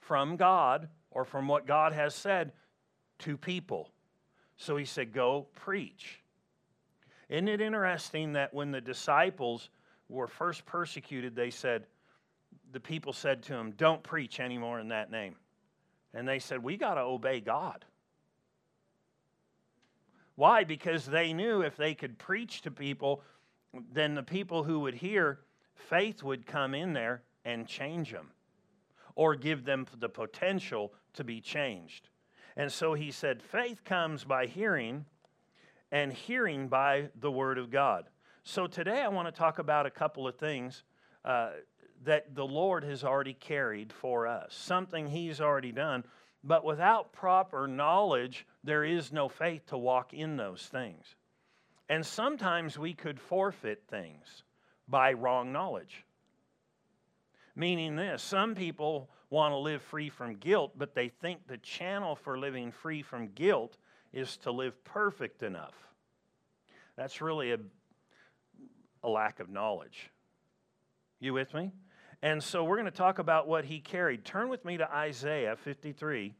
from 0.00 0.36
God 0.36 0.88
or 1.10 1.24
from 1.24 1.48
what 1.48 1.66
God 1.66 1.92
has 1.92 2.14
said 2.14 2.52
to 3.20 3.36
people. 3.36 3.90
So 4.56 4.76
he 4.76 4.84
said, 4.84 5.12
Go 5.12 5.46
preach. 5.54 6.20
Isn't 7.28 7.48
it 7.48 7.60
interesting 7.60 8.32
that 8.34 8.52
when 8.52 8.70
the 8.70 8.80
disciples 8.80 9.70
were 10.08 10.28
first 10.28 10.66
persecuted, 10.66 11.34
they 11.34 11.50
said, 11.50 11.86
the 12.72 12.80
people 12.80 13.12
said 13.12 13.42
to 13.44 13.54
him, 13.54 13.72
Don't 13.76 14.02
preach 14.02 14.40
anymore 14.40 14.80
in 14.80 14.88
that 14.88 15.10
name. 15.10 15.36
And 16.12 16.28
they 16.28 16.38
said, 16.38 16.62
We 16.62 16.76
got 16.76 16.94
to 16.94 17.00
obey 17.00 17.40
God. 17.40 17.84
Why? 20.36 20.64
Because 20.64 21.06
they 21.06 21.32
knew 21.32 21.62
if 21.62 21.76
they 21.76 21.94
could 21.94 22.18
preach 22.18 22.62
to 22.62 22.70
people, 22.70 23.22
then 23.92 24.14
the 24.14 24.22
people 24.22 24.64
who 24.64 24.80
would 24.80 24.94
hear, 24.94 25.40
faith 25.74 26.22
would 26.22 26.46
come 26.46 26.74
in 26.74 26.92
there 26.92 27.22
and 27.44 27.66
change 27.66 28.10
them 28.10 28.30
or 29.14 29.36
give 29.36 29.64
them 29.64 29.86
the 30.00 30.08
potential 30.08 30.92
to 31.14 31.22
be 31.22 31.40
changed. 31.40 32.08
And 32.56 32.70
so 32.70 32.94
he 32.94 33.10
said, 33.10 33.42
faith 33.42 33.84
comes 33.84 34.24
by 34.24 34.46
hearing, 34.46 35.06
and 35.94 36.12
hearing 36.12 36.66
by 36.66 37.08
the 37.20 37.30
word 37.30 37.56
of 37.56 37.70
God. 37.70 38.06
So 38.42 38.66
today 38.66 39.00
I 39.00 39.06
want 39.06 39.28
to 39.28 39.32
talk 39.32 39.60
about 39.60 39.86
a 39.86 39.90
couple 39.90 40.26
of 40.26 40.36
things 40.36 40.82
uh, 41.24 41.50
that 42.02 42.34
the 42.34 42.44
Lord 42.44 42.82
has 42.82 43.04
already 43.04 43.32
carried 43.32 43.92
for 43.92 44.26
us, 44.26 44.56
something 44.56 45.06
he's 45.06 45.40
already 45.40 45.70
done. 45.70 46.02
But 46.42 46.64
without 46.64 47.12
proper 47.12 47.68
knowledge, 47.68 48.44
there 48.64 48.82
is 48.82 49.12
no 49.12 49.28
faith 49.28 49.66
to 49.66 49.78
walk 49.78 50.12
in 50.12 50.36
those 50.36 50.66
things. 50.66 51.14
And 51.88 52.04
sometimes 52.04 52.76
we 52.76 52.92
could 52.92 53.20
forfeit 53.20 53.84
things 53.88 54.42
by 54.88 55.12
wrong 55.12 55.52
knowledge. 55.52 56.04
Meaning 57.54 57.94
this 57.94 58.20
some 58.20 58.56
people 58.56 59.10
want 59.30 59.52
to 59.52 59.58
live 59.58 59.80
free 59.80 60.08
from 60.08 60.34
guilt, 60.34 60.72
but 60.76 60.96
they 60.96 61.08
think 61.08 61.46
the 61.46 61.58
channel 61.58 62.16
for 62.16 62.36
living 62.36 62.72
free 62.72 63.02
from 63.02 63.28
guilt 63.28 63.78
is 64.14 64.36
to 64.38 64.52
live 64.52 64.82
perfect 64.84 65.42
enough. 65.42 65.74
That's 66.96 67.20
really 67.20 67.52
a, 67.52 67.58
a 69.02 69.08
lack 69.08 69.40
of 69.40 69.50
knowledge. 69.50 70.10
You 71.18 71.34
with 71.34 71.52
me? 71.52 71.72
And 72.22 72.42
so 72.42 72.64
we're 72.64 72.76
going 72.76 72.86
to 72.86 72.96
talk 72.96 73.18
about 73.18 73.48
what 73.48 73.64
he 73.64 73.80
carried. 73.80 74.24
Turn 74.24 74.48
with 74.48 74.64
me 74.64 74.76
to 74.76 74.90
Isaiah 74.90 75.56
53. 75.56 76.32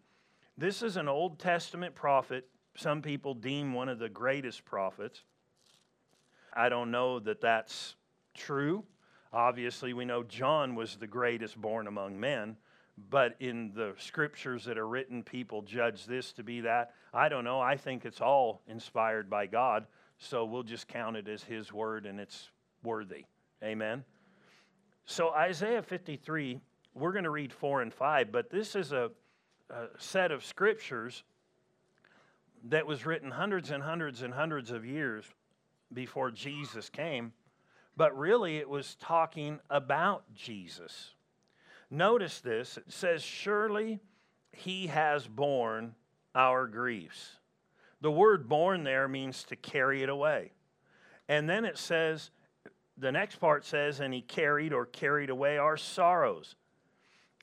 This 0.57 0.83
is 0.83 0.97
an 0.97 1.09
Old 1.09 1.41
Testament 1.41 1.97
prophet. 1.97 2.49
Some 2.77 3.03
people 3.03 3.35
deem 3.35 3.75
one 3.75 3.89
of 3.89 3.99
the 3.99 4.09
greatest 4.09 4.65
prophets. 4.65 5.25
I 6.53 6.69
don't 6.69 6.93
know 6.93 7.19
that 7.19 7.41
that's 7.41 7.97
true. 8.35 8.85
Obviously, 9.33 9.93
we 9.93 10.05
know 10.05 10.23
John 10.23 10.77
was 10.77 10.95
the 10.95 11.09
greatest 11.09 11.61
born 11.61 11.89
among 11.89 12.21
men, 12.21 12.57
but 13.11 13.35
in 13.41 13.73
the 13.75 13.95
scriptures 13.99 14.65
that 14.65 14.79
are 14.79 14.87
written, 14.87 15.23
people 15.23 15.63
judge 15.63 16.07
this 16.07 16.33
to 16.35 16.43
be 16.43 16.61
that. 16.61 16.93
I 17.13 17.29
don't 17.29 17.45
know. 17.45 17.61
I 17.61 17.77
think 17.77 18.05
it's 18.05 18.21
all 18.21 18.63
inspired 18.69 19.29
by 19.29 19.47
God, 19.47 19.87
so 20.19 20.45
we'll 20.45 20.63
just 20.63 20.87
count 20.87 21.17
it 21.17 21.29
as 21.29 21.43
His 21.43 21.73
word 21.73 22.07
and 22.07 22.21
it's 22.21 22.51
worthy. 22.83 23.25
Amen. 23.63 24.05
So, 25.07 25.31
Isaiah 25.31 25.83
53, 25.83 26.61
we're 26.95 27.13
going 27.13 27.25
to 27.25 27.31
read 27.31 27.53
4 27.53 27.83
and 27.83 27.93
5, 27.93 28.33
but 28.33 28.51
this 28.51 28.77
is 28.77 28.93
a, 28.93 29.11
a, 29.71 29.87
set 29.99 30.31
of 30.31 30.45
scriptures 30.45 31.25
that 32.65 32.87
was 32.87 33.05
written 33.05 33.31
hundreds 33.31 33.71
and 33.71 33.83
hundreds 33.83 34.23
and 34.23 34.33
hundreds 34.33 34.71
of 34.71 34.85
years 34.85 35.25
before 35.93 36.31
Jesus 36.31 36.89
came, 36.89 37.33
but 37.97 38.17
really 38.17 38.57
it 38.57 38.69
was 38.69 38.97
talking 38.97 39.61
about 39.69 40.25
Jesus. 40.35 41.14
Notice 41.95 42.41
this 42.41 42.77
it 42.77 42.93
says, 42.93 43.23
Surely 43.23 44.01
he 44.51 44.89
has 44.89 45.29
borne 45.29 45.95
our 46.35 46.67
griefs. 46.67 47.37
The 48.01 48.11
word 48.11 48.49
borne 48.49 48.83
there 48.83 49.07
means 49.07 49.45
to 49.45 49.57
carry 49.57 50.03
it 50.03 50.09
away. 50.09 50.51
And 51.29 51.49
then 51.49 51.65
it 51.65 51.79
says, 51.79 52.31
the 52.99 53.13
next 53.13 53.37
part 53.37 53.65
says, 53.65 54.01
and 54.01 54.13
he 54.13 54.21
carried 54.21 54.73
or 54.73 54.87
carried 54.87 55.31
away 55.31 55.57
our 55.57 55.77
sorrows. 55.77 56.57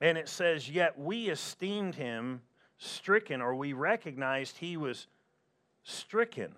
And 0.01 0.17
it 0.17 0.27
says, 0.27 0.69
yet 0.69 0.99
we 0.99 1.29
esteemed 1.29 1.95
him 1.95 2.41
stricken, 2.77 3.41
or 3.41 3.55
we 3.55 3.71
recognized 3.71 4.57
he 4.57 4.75
was 4.75 5.07
stricken, 5.83 6.55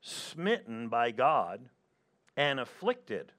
smitten 0.00 0.88
by 0.88 1.12
God, 1.12 1.68
and 2.36 2.58
afflicted. 2.58 3.32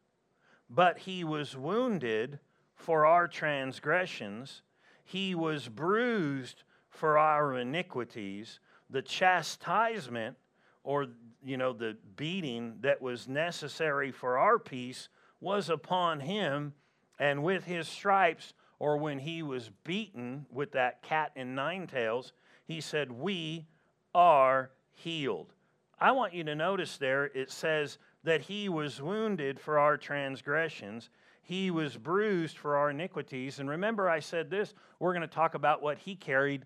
But 0.70 1.00
he 1.00 1.24
was 1.24 1.58
wounded 1.58 2.40
for 2.78 3.06
our 3.06 3.28
transgressions, 3.28 4.62
he 5.04 5.36
was 5.36 5.68
bruised 5.68 6.64
for 6.90 7.18
our 7.18 7.58
iniquities. 7.58 8.60
The 8.90 9.02
chastisement 9.02 10.38
or 10.84 11.08
you 11.44 11.58
know 11.58 11.74
the 11.74 11.98
beating 12.16 12.76
that 12.82 13.02
was 13.02 13.28
necessary 13.28 14.12
for 14.12 14.38
our 14.38 14.58
peace 14.58 15.10
was 15.42 15.70
upon 15.70 16.22
him 16.22 16.74
and 17.20 17.44
with 17.44 17.66
his 17.66 17.88
stripes 17.88 18.54
or 18.80 18.98
when 18.98 19.20
he 19.20 19.44
was 19.44 19.70
beaten 19.84 20.46
with 20.52 20.72
that 20.72 21.02
cat 21.02 21.32
and 21.36 21.56
nine 21.56 21.88
tails 21.88 22.32
he 22.66 22.82
said 22.82 23.12
we 23.12 23.68
are 24.16 24.72
healed 24.94 25.54
i 26.00 26.12
want 26.12 26.34
you 26.34 26.44
to 26.44 26.56
notice 26.56 26.98
there 26.98 27.26
it 27.26 27.52
says 27.52 27.98
that 28.28 28.42
he 28.42 28.70
was 28.70 29.02
wounded 29.02 29.60
for 29.60 29.80
our 29.80 29.98
transgressions 29.98 31.10
he 31.42 31.72
was 31.72 31.96
bruised 31.96 32.58
for 32.58 32.76
our 32.76 32.90
iniquities 32.90 33.60
and 33.60 33.70
remember 33.70 34.10
i 34.10 34.20
said 34.20 34.50
this 34.50 34.74
we're 35.00 35.14
going 35.14 35.22
to 35.22 35.28
talk 35.28 35.56
about 35.56 35.82
what 35.82 35.98
he 35.98 36.16
carried 36.16 36.64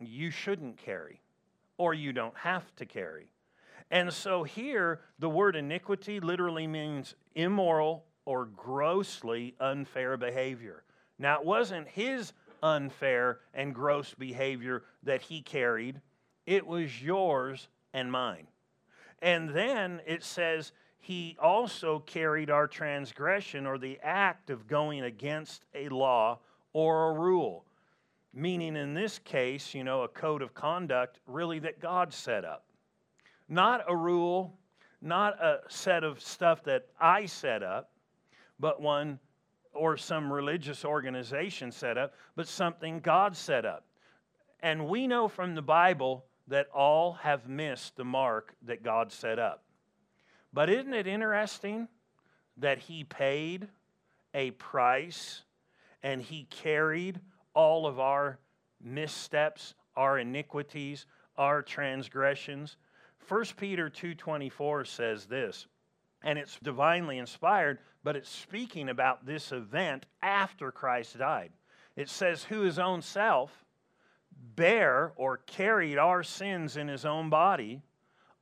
you 0.00 0.30
shouldn't 0.30 0.76
carry 0.76 1.20
or 1.76 1.94
you 1.94 2.12
don't 2.12 2.36
have 2.36 2.74
to 2.76 2.86
carry 2.86 3.30
and 3.90 4.12
so 4.12 4.42
here, 4.42 5.00
the 5.18 5.28
word 5.28 5.56
iniquity 5.56 6.20
literally 6.20 6.66
means 6.66 7.14
immoral 7.34 8.04
or 8.24 8.44
grossly 8.44 9.54
unfair 9.60 10.16
behavior. 10.16 10.84
Now, 11.18 11.40
it 11.40 11.46
wasn't 11.46 11.88
his 11.88 12.32
unfair 12.62 13.40
and 13.54 13.74
gross 13.74 14.14
behavior 14.14 14.84
that 15.04 15.22
he 15.22 15.40
carried, 15.40 16.00
it 16.44 16.66
was 16.66 17.02
yours 17.02 17.68
and 17.94 18.12
mine. 18.12 18.46
And 19.20 19.50
then 19.50 20.00
it 20.06 20.22
says, 20.22 20.72
he 21.00 21.36
also 21.40 22.00
carried 22.00 22.50
our 22.50 22.66
transgression 22.66 23.66
or 23.66 23.78
the 23.78 23.98
act 24.02 24.50
of 24.50 24.66
going 24.66 25.02
against 25.02 25.64
a 25.74 25.88
law 25.88 26.38
or 26.72 27.10
a 27.10 27.12
rule. 27.12 27.64
Meaning, 28.34 28.76
in 28.76 28.94
this 28.94 29.18
case, 29.20 29.74
you 29.74 29.84
know, 29.84 30.02
a 30.02 30.08
code 30.08 30.42
of 30.42 30.54
conduct 30.54 31.20
really 31.26 31.58
that 31.60 31.80
God 31.80 32.12
set 32.12 32.44
up. 32.44 32.64
Not 33.48 33.84
a 33.88 33.96
rule, 33.96 34.58
not 35.00 35.42
a 35.42 35.60
set 35.68 36.04
of 36.04 36.20
stuff 36.20 36.62
that 36.64 36.86
I 37.00 37.26
set 37.26 37.62
up, 37.62 37.90
but 38.60 38.82
one 38.82 39.18
or 39.72 39.96
some 39.96 40.32
religious 40.32 40.84
organization 40.84 41.70
set 41.72 41.96
up, 41.96 42.14
but 42.36 42.48
something 42.48 43.00
God 43.00 43.36
set 43.36 43.64
up. 43.64 43.84
And 44.60 44.88
we 44.88 45.06
know 45.06 45.28
from 45.28 45.54
the 45.54 45.62
Bible 45.62 46.24
that 46.48 46.68
all 46.74 47.12
have 47.14 47.48
missed 47.48 47.96
the 47.96 48.04
mark 48.04 48.54
that 48.62 48.82
God 48.82 49.12
set 49.12 49.38
up. 49.38 49.62
But 50.58 50.70
isn't 50.70 50.92
it 50.92 51.06
interesting 51.06 51.86
that 52.56 52.80
He 52.80 53.04
paid 53.04 53.68
a 54.34 54.50
price 54.50 55.44
and 56.02 56.20
He 56.20 56.48
carried 56.50 57.20
all 57.54 57.86
of 57.86 58.00
our 58.00 58.40
missteps, 58.80 59.74
our 59.94 60.18
iniquities, 60.18 61.06
our 61.36 61.62
transgressions? 61.62 62.76
1 63.28 63.44
Peter 63.56 63.88
2:24 63.88 64.84
says 64.84 65.26
this, 65.26 65.68
and 66.24 66.40
it's 66.40 66.58
divinely 66.58 67.18
inspired, 67.18 67.78
but 68.02 68.16
it's 68.16 68.28
speaking 68.28 68.88
about 68.88 69.24
this 69.24 69.52
event 69.52 70.06
after 70.22 70.72
Christ 70.72 71.18
died. 71.18 71.52
It 71.94 72.08
says, 72.08 72.42
Who 72.42 72.62
his 72.62 72.80
own 72.80 73.00
self 73.00 73.64
bare 74.56 75.12
or 75.14 75.36
carried 75.36 75.98
our 75.98 76.24
sins 76.24 76.76
in 76.76 76.88
his 76.88 77.04
own 77.04 77.30
body 77.30 77.80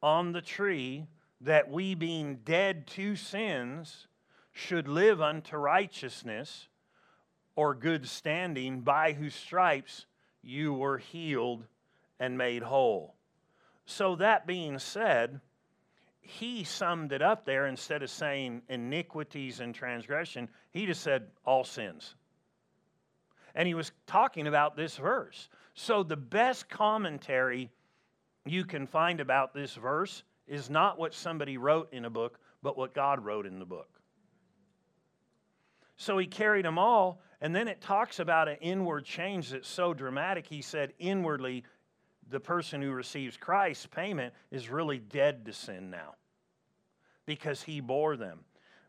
on 0.02 0.32
the 0.32 0.40
tree, 0.40 1.08
that 1.40 1.70
we, 1.70 1.94
being 1.94 2.36
dead 2.44 2.86
to 2.88 3.16
sins, 3.16 4.06
should 4.52 4.88
live 4.88 5.20
unto 5.20 5.56
righteousness 5.56 6.68
or 7.54 7.74
good 7.74 8.06
standing, 8.06 8.80
by 8.80 9.12
whose 9.12 9.34
stripes 9.34 10.06
you 10.42 10.72
were 10.72 10.98
healed 10.98 11.64
and 12.20 12.36
made 12.36 12.62
whole. 12.62 13.14
So, 13.86 14.16
that 14.16 14.46
being 14.46 14.78
said, 14.78 15.40
he 16.20 16.64
summed 16.64 17.12
it 17.12 17.22
up 17.22 17.44
there 17.44 17.66
instead 17.66 18.02
of 18.02 18.10
saying 18.10 18.62
iniquities 18.68 19.60
and 19.60 19.74
transgression, 19.74 20.48
he 20.72 20.86
just 20.86 21.02
said 21.02 21.28
all 21.44 21.64
sins. 21.64 22.14
And 23.54 23.66
he 23.66 23.74
was 23.74 23.92
talking 24.06 24.46
about 24.46 24.76
this 24.76 24.96
verse. 24.96 25.48
So, 25.74 26.02
the 26.02 26.16
best 26.16 26.68
commentary 26.68 27.70
you 28.44 28.64
can 28.64 28.86
find 28.86 29.20
about 29.20 29.54
this 29.54 29.74
verse 29.74 30.22
is 30.46 30.70
not 30.70 30.98
what 30.98 31.14
somebody 31.14 31.56
wrote 31.56 31.92
in 31.92 32.04
a 32.04 32.10
book, 32.10 32.38
but 32.62 32.76
what 32.76 32.94
God 32.94 33.24
wrote 33.24 33.46
in 33.46 33.58
the 33.58 33.64
book. 33.64 33.88
So, 35.96 36.18
he 36.18 36.26
carried 36.26 36.64
them 36.64 36.78
all, 36.78 37.22
and 37.40 37.54
then 37.54 37.68
it 37.68 37.80
talks 37.80 38.18
about 38.18 38.48
an 38.48 38.58
inward 38.60 39.04
change 39.04 39.50
that's 39.50 39.68
so 39.68 39.94
dramatic. 39.94 40.46
He 40.46 40.60
said, 40.60 40.92
inwardly, 40.98 41.64
the 42.28 42.40
person 42.40 42.82
who 42.82 42.90
receives 42.90 43.36
Christ's 43.36 43.86
payment 43.86 44.34
is 44.50 44.68
really 44.68 44.98
dead 44.98 45.46
to 45.46 45.52
sin 45.52 45.90
now 45.90 46.14
because 47.24 47.62
he 47.62 47.80
bore 47.80 48.16
them. 48.16 48.40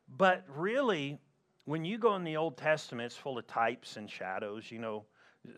But 0.09 0.45
really, 0.55 1.17
when 1.65 1.85
you 1.85 1.97
go 1.97 2.15
in 2.15 2.23
the 2.23 2.37
Old 2.37 2.57
Testament, 2.57 3.07
it's 3.07 3.15
full 3.15 3.37
of 3.37 3.47
types 3.47 3.97
and 3.97 4.09
shadows. 4.09 4.71
You 4.71 4.79
know, 4.79 5.05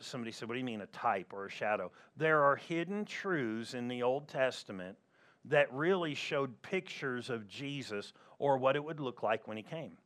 somebody 0.01 0.31
said, 0.31 0.47
What 0.47 0.55
do 0.55 0.59
you 0.59 0.65
mean 0.65 0.81
a 0.81 0.87
type 0.87 1.33
or 1.33 1.45
a 1.45 1.51
shadow? 1.51 1.91
There 2.17 2.41
are 2.43 2.55
hidden 2.55 3.05
truths 3.05 3.73
in 3.73 3.87
the 3.87 4.03
Old 4.03 4.27
Testament 4.27 4.97
that 5.49 5.71
really 5.73 6.13
showed 6.13 6.61
pictures 6.61 7.29
of 7.29 7.47
Jesus 7.47 8.13
or 8.37 8.57
what 8.57 8.75
it 8.75 8.83
would 8.83 8.99
look 8.99 9.23
like 9.23 9.47
when 9.47 9.57
he 9.57 9.63
came. 9.63 9.97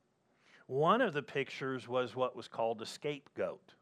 One 0.68 1.02
of 1.02 1.14
the 1.14 1.22
pictures 1.22 1.88
was 1.88 2.16
what 2.16 2.36
was 2.36 2.48
called 2.48 2.82
a 2.82 2.86
scapegoat. 2.86 3.76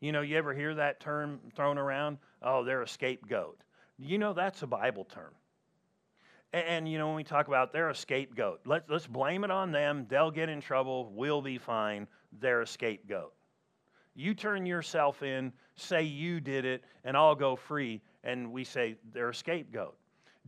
You 0.00 0.10
know, 0.10 0.20
you 0.20 0.36
ever 0.36 0.52
hear 0.52 0.74
that 0.74 1.00
term 1.00 1.40
thrown 1.54 1.78
around? 1.78 2.18
Oh, 2.42 2.64
they're 2.64 2.82
a 2.82 2.88
scapegoat. 2.88 3.62
You 3.98 4.18
know, 4.18 4.32
that's 4.32 4.62
a 4.62 4.66
Bible 4.66 5.04
term. 5.04 5.32
And, 6.52 6.66
and, 6.66 6.88
you 6.88 6.98
know, 6.98 7.06
when 7.06 7.16
we 7.16 7.24
talk 7.24 7.46
about 7.46 7.72
they're 7.72 7.90
a 7.90 7.94
scapegoat, 7.94 8.62
let's, 8.66 8.90
let's 8.90 9.06
blame 9.06 9.44
it 9.44 9.50
on 9.52 9.70
them. 9.70 10.06
They'll 10.10 10.32
get 10.32 10.48
in 10.48 10.60
trouble. 10.60 11.12
We'll 11.14 11.40
be 11.40 11.56
fine. 11.56 12.08
They're 12.40 12.62
a 12.62 12.66
scapegoat. 12.66 13.32
You 14.14 14.34
turn 14.34 14.66
yourself 14.66 15.22
in, 15.22 15.52
say 15.76 16.02
you 16.02 16.40
did 16.40 16.64
it, 16.64 16.84
and 17.04 17.16
I'll 17.16 17.36
go 17.36 17.54
free. 17.54 18.02
And 18.24 18.52
we 18.52 18.64
say 18.64 18.96
they're 19.14 19.30
a 19.30 19.34
scapegoat. 19.34 19.96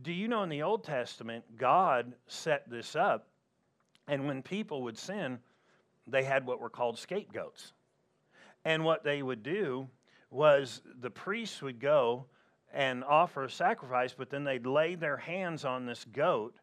Do 0.01 0.11
you 0.11 0.27
know 0.27 0.43
in 0.43 0.49
the 0.49 0.63
Old 0.63 0.83
Testament, 0.83 1.57
God 1.57 2.13
set 2.27 2.69
this 2.69 2.95
up, 2.95 3.27
and 4.07 4.27
when 4.27 4.41
people 4.41 4.83
would 4.83 4.97
sin, 4.97 5.39
they 6.07 6.23
had 6.23 6.45
what 6.45 6.59
were 6.59 6.69
called 6.69 6.99
scapegoats. 6.99 7.73
And 8.65 8.83
what 8.83 9.03
they 9.03 9.23
would 9.23 9.43
do 9.43 9.87
was 10.31 10.81
the 10.99 11.09
priests 11.09 11.61
would 11.61 11.79
go 11.79 12.25
and 12.73 13.03
offer 13.03 13.45
a 13.45 13.49
sacrifice, 13.49 14.13
but 14.13 14.29
then 14.29 14.43
they'd 14.43 14.65
lay 14.65 14.95
their 14.95 15.17
hands 15.17 15.63
on 15.63 15.85
this 15.85 16.05
goat 16.11 16.55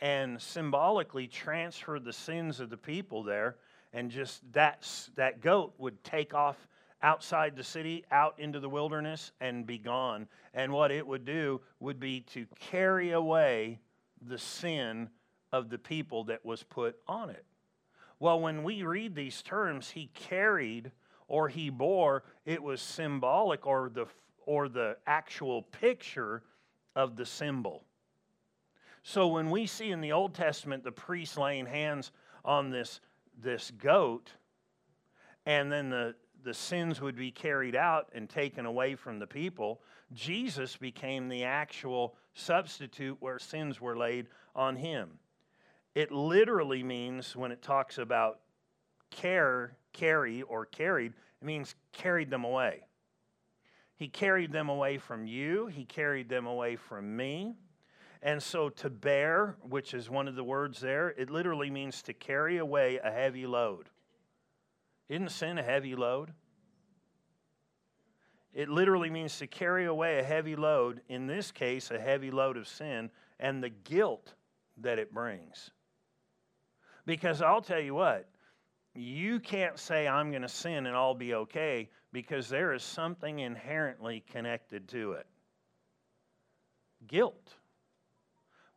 and 0.00 0.40
symbolically 0.40 1.28
transfer 1.28 2.00
the 2.00 2.12
sins 2.12 2.58
of 2.58 2.68
the 2.68 2.76
people 2.76 3.22
there. 3.22 3.56
And 3.92 4.10
just 4.10 4.40
that, 4.52 4.88
that 5.14 5.40
goat 5.40 5.74
would 5.78 6.02
take 6.02 6.34
off 6.34 6.66
outside 7.02 7.56
the 7.56 7.64
city, 7.64 8.04
out 8.10 8.38
into 8.38 8.60
the 8.60 8.68
wilderness, 8.68 9.32
and 9.40 9.66
be 9.66 9.78
gone. 9.78 10.28
And 10.54 10.72
what 10.72 10.90
it 10.90 11.06
would 11.06 11.24
do 11.24 11.60
would 11.80 11.98
be 11.98 12.20
to 12.32 12.46
carry 12.58 13.12
away 13.12 13.80
the 14.20 14.38
sin 14.38 15.08
of 15.52 15.68
the 15.68 15.78
people 15.78 16.24
that 16.24 16.44
was 16.44 16.62
put 16.62 16.96
on 17.06 17.30
it. 17.30 17.44
Well, 18.20 18.40
when 18.40 18.62
we 18.62 18.84
read 18.84 19.14
these 19.14 19.42
terms, 19.42 19.90
he 19.90 20.06
carried 20.14 20.92
or 21.28 21.48
he 21.48 21.70
bore, 21.70 22.22
it 22.44 22.62
was 22.62 22.80
symbolic 22.80 23.66
or 23.66 23.88
the, 23.88 24.06
or 24.46 24.68
the 24.68 24.96
actual 25.06 25.62
picture 25.62 26.42
of 26.94 27.16
the 27.16 27.26
symbol. 27.26 27.84
So 29.02 29.28
when 29.28 29.50
we 29.50 29.66
see 29.66 29.90
in 29.90 30.00
the 30.00 30.12
Old 30.12 30.34
Testament 30.34 30.84
the 30.84 30.92
priest 30.92 31.36
laying 31.36 31.66
hands 31.66 32.12
on 32.44 32.70
this, 32.70 33.00
this 33.40 33.72
goat, 33.78 34.30
and 35.46 35.72
then 35.72 35.90
the, 35.90 36.14
the 36.44 36.54
sins 36.54 37.00
would 37.00 37.16
be 37.16 37.30
carried 37.30 37.76
out 37.76 38.08
and 38.14 38.28
taken 38.28 38.66
away 38.66 38.94
from 38.94 39.18
the 39.18 39.26
people, 39.26 39.80
Jesus 40.12 40.76
became 40.76 41.28
the 41.28 41.44
actual 41.44 42.14
substitute 42.34 43.16
where 43.20 43.38
sins 43.38 43.80
were 43.80 43.96
laid 43.96 44.28
on 44.54 44.76
him. 44.76 45.18
It 45.94 46.10
literally 46.10 46.82
means 46.82 47.36
when 47.36 47.52
it 47.52 47.62
talks 47.62 47.98
about 47.98 48.40
care 49.10 49.76
carry 49.92 50.42
or 50.42 50.66
carried, 50.66 51.12
it 51.40 51.44
means 51.44 51.74
carried 51.92 52.30
them 52.30 52.44
away. 52.44 52.82
He 53.96 54.08
carried 54.08 54.52
them 54.52 54.68
away 54.68 54.98
from 54.98 55.26
you, 55.26 55.66
He 55.66 55.84
carried 55.84 56.28
them 56.28 56.46
away 56.46 56.76
from 56.76 57.16
me. 57.16 57.56
And 58.24 58.40
so 58.40 58.68
to 58.68 58.88
bear, 58.88 59.56
which 59.68 59.94
is 59.94 60.08
one 60.08 60.28
of 60.28 60.36
the 60.36 60.44
words 60.44 60.80
there, 60.80 61.08
it 61.10 61.28
literally 61.28 61.70
means 61.70 62.02
to 62.02 62.12
carry 62.12 62.58
away 62.58 63.00
a 63.02 63.10
heavy 63.10 63.46
load. 63.46 63.88
Isn't 65.12 65.30
sin 65.30 65.58
a 65.58 65.62
heavy 65.62 65.94
load? 65.94 66.32
It 68.54 68.70
literally 68.70 69.10
means 69.10 69.36
to 69.40 69.46
carry 69.46 69.84
away 69.84 70.18
a 70.18 70.22
heavy 70.22 70.56
load, 70.56 71.02
in 71.06 71.26
this 71.26 71.52
case, 71.52 71.90
a 71.90 72.00
heavy 72.00 72.30
load 72.30 72.56
of 72.56 72.66
sin, 72.66 73.10
and 73.38 73.62
the 73.62 73.68
guilt 73.68 74.32
that 74.78 74.98
it 74.98 75.12
brings. 75.12 75.70
Because 77.04 77.42
I'll 77.42 77.60
tell 77.60 77.78
you 77.78 77.92
what, 77.92 78.26
you 78.94 79.38
can't 79.38 79.78
say, 79.78 80.08
I'm 80.08 80.30
going 80.30 80.40
to 80.40 80.48
sin 80.48 80.86
and 80.86 80.96
I'll 80.96 81.14
be 81.14 81.34
okay, 81.34 81.90
because 82.10 82.48
there 82.48 82.72
is 82.72 82.82
something 82.82 83.40
inherently 83.40 84.24
connected 84.32 84.88
to 84.88 85.12
it 85.12 85.26
guilt. 87.06 87.56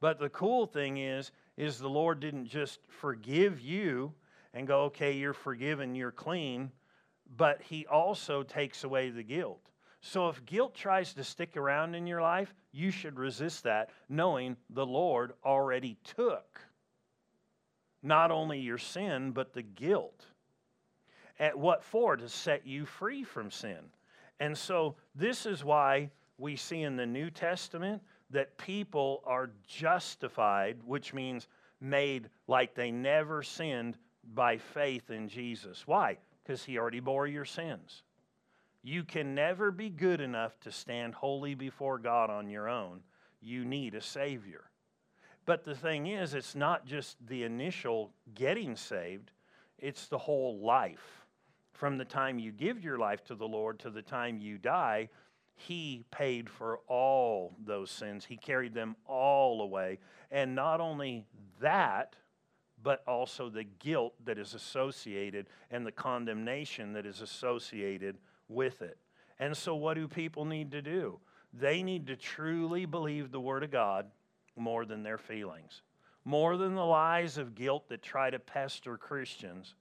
But 0.01 0.19
the 0.19 0.29
cool 0.29 0.65
thing 0.65 0.97
is, 0.97 1.31
is 1.55 1.79
the 1.79 1.87
Lord 1.87 2.19
didn't 2.19 2.47
just 2.47 2.81
forgive 2.89 3.61
you 3.61 4.13
and 4.55 4.65
go, 4.65 4.83
okay, 4.85 5.11
you're 5.11 5.33
forgiven, 5.33 5.93
you're 5.93 6.11
clean, 6.11 6.71
but 7.37 7.61
He 7.61 7.85
also 7.85 8.41
takes 8.41 8.83
away 8.83 9.11
the 9.11 9.21
guilt. 9.21 9.61
So 10.01 10.29
if 10.29 10.45
guilt 10.45 10.73
tries 10.73 11.13
to 11.13 11.23
stick 11.23 11.57
around 11.57 11.93
in 11.93 12.07
your 12.07 12.21
life, 12.21 12.53
you 12.71 12.89
should 12.89 13.19
resist 13.19 13.63
that, 13.63 13.89
knowing 14.09 14.55
the 14.69 14.85
Lord 14.85 15.33
already 15.43 15.97
took 16.03 16.61
not 18.01 18.29
only 18.29 18.59
your 18.59 18.77
sin, 18.77 19.31
but 19.31 19.53
the 19.53 19.63
guilt. 19.63 20.25
At 21.39 21.57
what 21.57 21.83
for? 21.83 22.15
To 22.15 22.29
set 22.29 22.65
you 22.65 22.85
free 22.85 23.23
from 23.23 23.49
sin. 23.49 23.79
And 24.39 24.55
so, 24.55 24.95
this 25.15 25.45
is 25.45 25.63
why 25.63 26.11
we 26.37 26.55
see 26.55 26.83
in 26.83 26.95
the 26.95 27.05
New 27.05 27.31
Testament 27.31 28.01
that 28.29 28.57
people 28.57 29.23
are 29.25 29.49
justified, 29.67 30.77
which 30.85 31.13
means 31.13 31.47
made 31.81 32.29
like 32.47 32.75
they 32.75 32.91
never 32.91 33.41
sinned 33.41 33.97
by 34.33 34.57
faith 34.57 35.09
in 35.09 35.27
Jesus. 35.27 35.85
Why? 35.85 36.17
Because 36.43 36.63
He 36.63 36.77
already 36.77 36.99
bore 36.99 37.27
your 37.27 37.45
sins. 37.45 38.03
You 38.83 39.03
can 39.03 39.33
never 39.33 39.71
be 39.71 39.89
good 39.89 40.21
enough 40.21 40.59
to 40.61 40.71
stand 40.71 41.15
holy 41.15 41.55
before 41.55 41.97
God 41.97 42.29
on 42.29 42.49
your 42.49 42.69
own. 42.69 43.01
You 43.41 43.65
need 43.65 43.95
a 43.95 44.01
Savior. 44.01 44.65
But 45.45 45.63
the 45.63 45.75
thing 45.75 46.07
is, 46.07 46.33
it's 46.33 46.55
not 46.55 46.85
just 46.85 47.17
the 47.25 47.43
initial 47.43 48.11
getting 48.33 48.75
saved, 48.75 49.31
it's 49.77 50.07
the 50.07 50.17
whole 50.17 50.59
life. 50.59 51.25
From 51.73 51.97
the 51.97 52.05
time 52.05 52.39
you 52.39 52.51
give 52.51 52.83
your 52.83 52.97
life 52.97 53.23
to 53.25 53.35
the 53.35 53.47
Lord 53.47 53.79
to 53.79 53.89
the 53.89 54.01
time 54.01 54.37
you 54.37 54.57
die, 54.57 55.09
He 55.55 56.05
paid 56.11 56.49
for 56.49 56.79
all 56.87 57.55
those 57.65 57.91
sins. 57.91 58.25
He 58.25 58.37
carried 58.37 58.73
them 58.73 58.95
all 59.05 59.61
away. 59.61 59.99
And 60.31 60.55
not 60.55 60.79
only 60.79 61.25
that, 61.59 62.15
but 62.85 63.01
also 63.07 63.49
the 63.49 63.63
guilt 63.63 64.13
that 64.25 64.37
is 64.37 64.53
associated 64.53 65.47
and 65.71 65.83
the 65.83 65.91
condemnation 65.91 66.93
that 66.93 67.03
is 67.03 67.19
associated 67.19 68.15
with 68.47 68.83
it. 68.83 68.99
And 69.39 69.57
so, 69.57 69.73
what 69.73 69.95
do 69.95 70.07
people 70.07 70.45
need 70.45 70.69
to 70.69 70.83
do? 70.83 71.19
They 71.51 71.81
need 71.81 72.05
to 72.07 72.15
truly 72.15 72.85
believe 72.85 73.31
the 73.31 73.39
Word 73.39 73.63
of 73.63 73.71
God 73.71 74.05
more 74.55 74.85
than 74.85 75.01
their 75.01 75.17
feelings, 75.17 75.81
more 76.25 76.57
than 76.57 76.75
the 76.75 76.85
lies 76.85 77.39
of 77.39 77.55
guilt 77.55 77.89
that 77.89 78.03
try 78.03 78.29
to 78.29 78.37
pester 78.37 78.97
Christians 78.97 79.73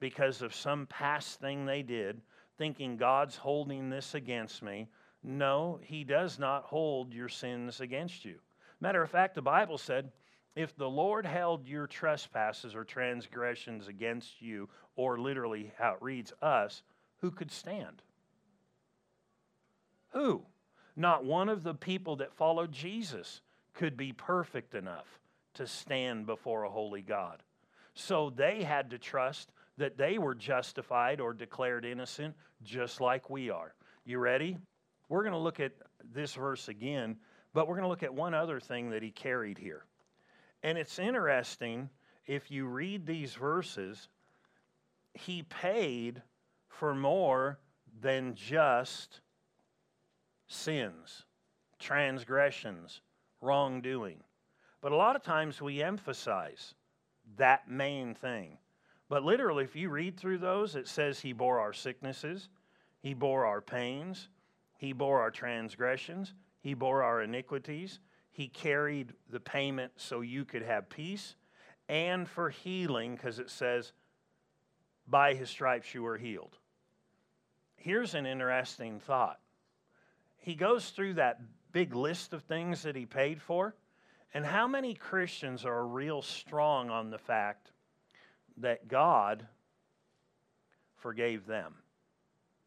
because 0.00 0.42
of 0.42 0.52
some 0.52 0.86
past 0.86 1.38
thing 1.38 1.64
they 1.64 1.82
did, 1.82 2.20
thinking 2.56 2.96
God's 2.96 3.36
holding 3.36 3.88
this 3.88 4.16
against 4.16 4.64
me. 4.64 4.88
No, 5.22 5.78
He 5.84 6.02
does 6.02 6.40
not 6.40 6.64
hold 6.64 7.14
your 7.14 7.28
sins 7.28 7.80
against 7.80 8.24
you. 8.24 8.40
Matter 8.80 9.00
of 9.00 9.10
fact, 9.10 9.36
the 9.36 9.42
Bible 9.42 9.78
said, 9.78 10.10
if 10.58 10.76
the 10.76 10.90
Lord 10.90 11.24
held 11.24 11.68
your 11.68 11.86
trespasses 11.86 12.74
or 12.74 12.82
transgressions 12.82 13.86
against 13.86 14.42
you, 14.42 14.68
or 14.96 15.16
literally 15.16 15.72
how 15.78 15.92
it 15.92 16.02
reads, 16.02 16.32
us, 16.42 16.82
who 17.20 17.30
could 17.30 17.52
stand? 17.52 18.02
Who? 20.14 20.42
Not 20.96 21.24
one 21.24 21.48
of 21.48 21.62
the 21.62 21.74
people 21.74 22.16
that 22.16 22.34
followed 22.34 22.72
Jesus 22.72 23.40
could 23.74 23.96
be 23.96 24.12
perfect 24.12 24.74
enough 24.74 25.06
to 25.54 25.66
stand 25.68 26.26
before 26.26 26.64
a 26.64 26.70
holy 26.70 27.02
God. 27.02 27.40
So 27.94 28.30
they 28.34 28.64
had 28.64 28.90
to 28.90 28.98
trust 28.98 29.52
that 29.76 29.96
they 29.96 30.18
were 30.18 30.34
justified 30.34 31.20
or 31.20 31.34
declared 31.34 31.84
innocent 31.84 32.34
just 32.64 33.00
like 33.00 33.30
we 33.30 33.48
are. 33.48 33.74
You 34.04 34.18
ready? 34.18 34.58
We're 35.08 35.22
going 35.22 35.34
to 35.34 35.38
look 35.38 35.60
at 35.60 35.74
this 36.12 36.34
verse 36.34 36.66
again, 36.66 37.18
but 37.54 37.68
we're 37.68 37.76
going 37.76 37.84
to 37.84 37.88
look 37.88 38.02
at 38.02 38.12
one 38.12 38.34
other 38.34 38.58
thing 38.58 38.90
that 38.90 39.04
he 39.04 39.12
carried 39.12 39.56
here. 39.56 39.84
And 40.62 40.76
it's 40.76 40.98
interesting 40.98 41.90
if 42.26 42.50
you 42.50 42.66
read 42.66 43.06
these 43.06 43.34
verses, 43.34 44.08
he 45.14 45.42
paid 45.42 46.22
for 46.68 46.94
more 46.94 47.58
than 48.00 48.34
just 48.34 49.20
sins, 50.46 51.24
transgressions, 51.78 53.00
wrongdoing. 53.40 54.22
But 54.80 54.92
a 54.92 54.96
lot 54.96 55.16
of 55.16 55.22
times 55.22 55.60
we 55.60 55.82
emphasize 55.82 56.74
that 57.36 57.68
main 57.68 58.14
thing. 58.14 58.58
But 59.08 59.24
literally, 59.24 59.64
if 59.64 59.74
you 59.74 59.88
read 59.88 60.16
through 60.16 60.38
those, 60.38 60.76
it 60.76 60.86
says 60.86 61.20
He 61.20 61.32
bore 61.32 61.58
our 61.58 61.72
sicknesses, 61.72 62.48
He 63.00 63.14
bore 63.14 63.46
our 63.46 63.60
pains, 63.60 64.28
He 64.76 64.92
bore 64.92 65.20
our 65.20 65.30
transgressions, 65.30 66.34
He 66.60 66.74
bore 66.74 67.02
our 67.02 67.22
iniquities, 67.22 68.00
He 68.38 68.46
carried 68.46 69.14
the 69.28 69.40
payment 69.40 69.94
so 69.96 70.20
you 70.20 70.44
could 70.44 70.62
have 70.62 70.88
peace, 70.88 71.34
and 71.88 72.28
for 72.28 72.50
healing, 72.50 73.16
because 73.16 73.40
it 73.40 73.50
says, 73.50 73.90
By 75.08 75.34
His 75.34 75.50
stripes 75.50 75.92
you 75.92 76.04
were 76.04 76.16
healed. 76.16 76.56
Here's 77.74 78.14
an 78.14 78.26
interesting 78.26 79.00
thought. 79.00 79.40
He 80.36 80.54
goes 80.54 80.90
through 80.90 81.14
that 81.14 81.40
big 81.72 81.96
list 81.96 82.32
of 82.32 82.44
things 82.44 82.84
that 82.84 82.94
he 82.94 83.06
paid 83.06 83.42
for. 83.42 83.74
And 84.32 84.46
how 84.46 84.68
many 84.68 84.94
Christians 84.94 85.64
are 85.64 85.84
real 85.84 86.22
strong 86.22 86.90
on 86.90 87.10
the 87.10 87.18
fact 87.18 87.72
that 88.58 88.86
God 88.86 89.48
forgave 90.94 91.44
them? 91.44 91.74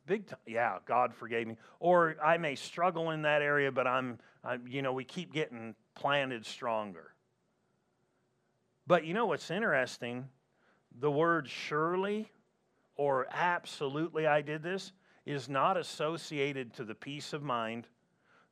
Big 0.06 0.28
time. 0.28 0.40
Yeah, 0.46 0.80
God 0.86 1.14
forgave 1.14 1.48
me. 1.48 1.56
Or 1.80 2.18
I 2.22 2.38
may 2.40 2.56
struggle 2.56 3.12
in 3.12 3.22
that 3.22 3.42
area, 3.42 3.72
but 3.72 3.88
I'm, 3.88 4.20
I'm, 4.44 4.68
you 4.68 4.82
know, 4.82 4.94
we 4.94 5.04
keep 5.04 5.34
getting 5.34 5.76
planted 5.96 6.46
stronger. 6.46 7.14
But 8.88 9.06
you 9.06 9.14
know 9.14 9.28
what's 9.28 9.52
interesting? 9.52 10.28
The 11.00 11.12
word 11.12 11.48
surely 11.48 12.32
or 12.96 13.28
absolutely 13.32 14.28
I 14.28 14.42
did 14.42 14.64
this 14.64 14.92
is 15.26 15.48
not 15.48 15.78
associated 15.78 16.74
to 16.74 16.84
the 16.84 16.96
peace 16.96 17.34
of 17.34 17.44
mind 17.44 17.88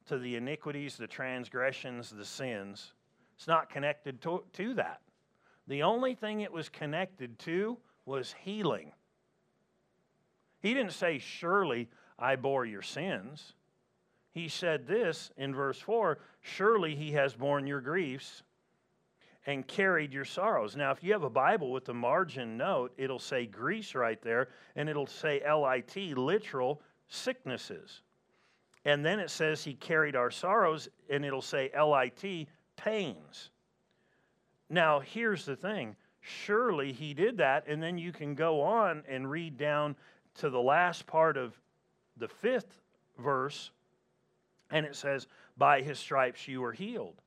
to 0.07 0.17
the 0.17 0.35
iniquities, 0.35 0.97
the 0.97 1.07
transgressions, 1.07 2.09
the 2.09 2.25
sins. 2.25 2.93
It's 3.35 3.47
not 3.47 3.69
connected 3.69 4.21
to, 4.23 4.43
to 4.53 4.73
that. 4.75 5.01
The 5.67 5.83
only 5.83 6.15
thing 6.15 6.41
it 6.41 6.51
was 6.51 6.67
connected 6.67 7.37
to 7.39 7.77
was 8.05 8.33
healing. 8.41 8.91
He 10.61 10.73
didn't 10.73 10.93
say, 10.93 11.19
Surely 11.19 11.89
I 12.17 12.35
bore 12.35 12.65
your 12.65 12.81
sins. 12.81 13.53
He 14.31 14.47
said 14.47 14.87
this 14.87 15.31
in 15.37 15.53
verse 15.53 15.79
4 15.79 16.19
Surely 16.41 16.95
he 16.95 17.11
has 17.13 17.33
borne 17.33 17.67
your 17.67 17.81
griefs 17.81 18.43
and 19.45 19.67
carried 19.67 20.13
your 20.13 20.25
sorrows. 20.25 20.75
Now, 20.75 20.91
if 20.91 21.03
you 21.03 21.13
have 21.13 21.23
a 21.23 21.29
Bible 21.29 21.71
with 21.71 21.85
the 21.85 21.93
margin 21.93 22.57
note, 22.57 22.93
it'll 22.97 23.19
say 23.19 23.45
griefs 23.45 23.95
right 23.95 24.21
there, 24.21 24.49
and 24.75 24.87
it'll 24.87 25.07
say 25.07 25.41
L 25.43 25.65
I 25.65 25.79
T, 25.81 26.13
literal 26.13 26.81
sicknesses. 27.07 28.01
And 28.85 29.03
then 29.03 29.19
it 29.19 29.29
says 29.29 29.63
he 29.63 29.73
carried 29.73 30.15
our 30.15 30.31
sorrows, 30.31 30.87
and 31.09 31.25
it'll 31.25 31.41
say 31.41 31.71
L 31.73 31.93
I 31.93 32.09
T, 32.09 32.47
pains. 32.75 33.49
Now, 34.69 34.99
here's 34.99 35.45
the 35.45 35.55
thing 35.55 35.95
surely 36.21 36.91
he 36.91 37.13
did 37.13 37.37
that, 37.37 37.65
and 37.67 37.81
then 37.81 37.97
you 37.97 38.11
can 38.11 38.35
go 38.35 38.61
on 38.61 39.03
and 39.07 39.29
read 39.29 39.57
down 39.57 39.95
to 40.35 40.49
the 40.49 40.61
last 40.61 41.07
part 41.07 41.37
of 41.37 41.59
the 42.17 42.27
fifth 42.27 42.81
verse, 43.17 43.71
and 44.71 44.85
it 44.85 44.95
says, 44.95 45.27
By 45.57 45.81
his 45.81 45.99
stripes 45.99 46.47
you 46.47 46.61
were 46.61 46.73
healed. 46.73 47.21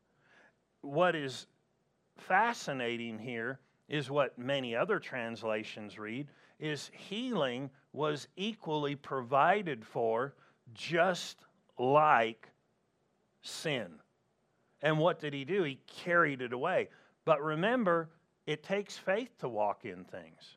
What 0.81 1.15
is 1.15 1.47
fascinating 2.17 3.19
here 3.19 3.59
is 3.89 4.11
what 4.11 4.39
many 4.39 4.75
other 4.75 4.99
translations 4.99 5.99
read 5.99 6.29
is 6.59 6.91
healing 6.95 7.71
was 7.93 8.29
equally 8.37 8.95
provided 8.95 9.85
for 9.85 10.35
just 10.75 11.45
like 11.79 12.49
sin. 13.43 13.89
And 14.81 14.99
what 14.99 15.21
did 15.21 15.35
he 15.35 15.45
do? 15.45 15.63
He 15.63 15.81
carried 15.87 16.41
it 16.41 16.53
away. 16.53 16.89
But 17.25 17.43
remember, 17.43 18.09
it 18.47 18.63
takes 18.63 18.97
faith 18.97 19.31
to 19.39 19.49
walk 19.49 19.85
in 19.85 20.05
things. 20.05 20.57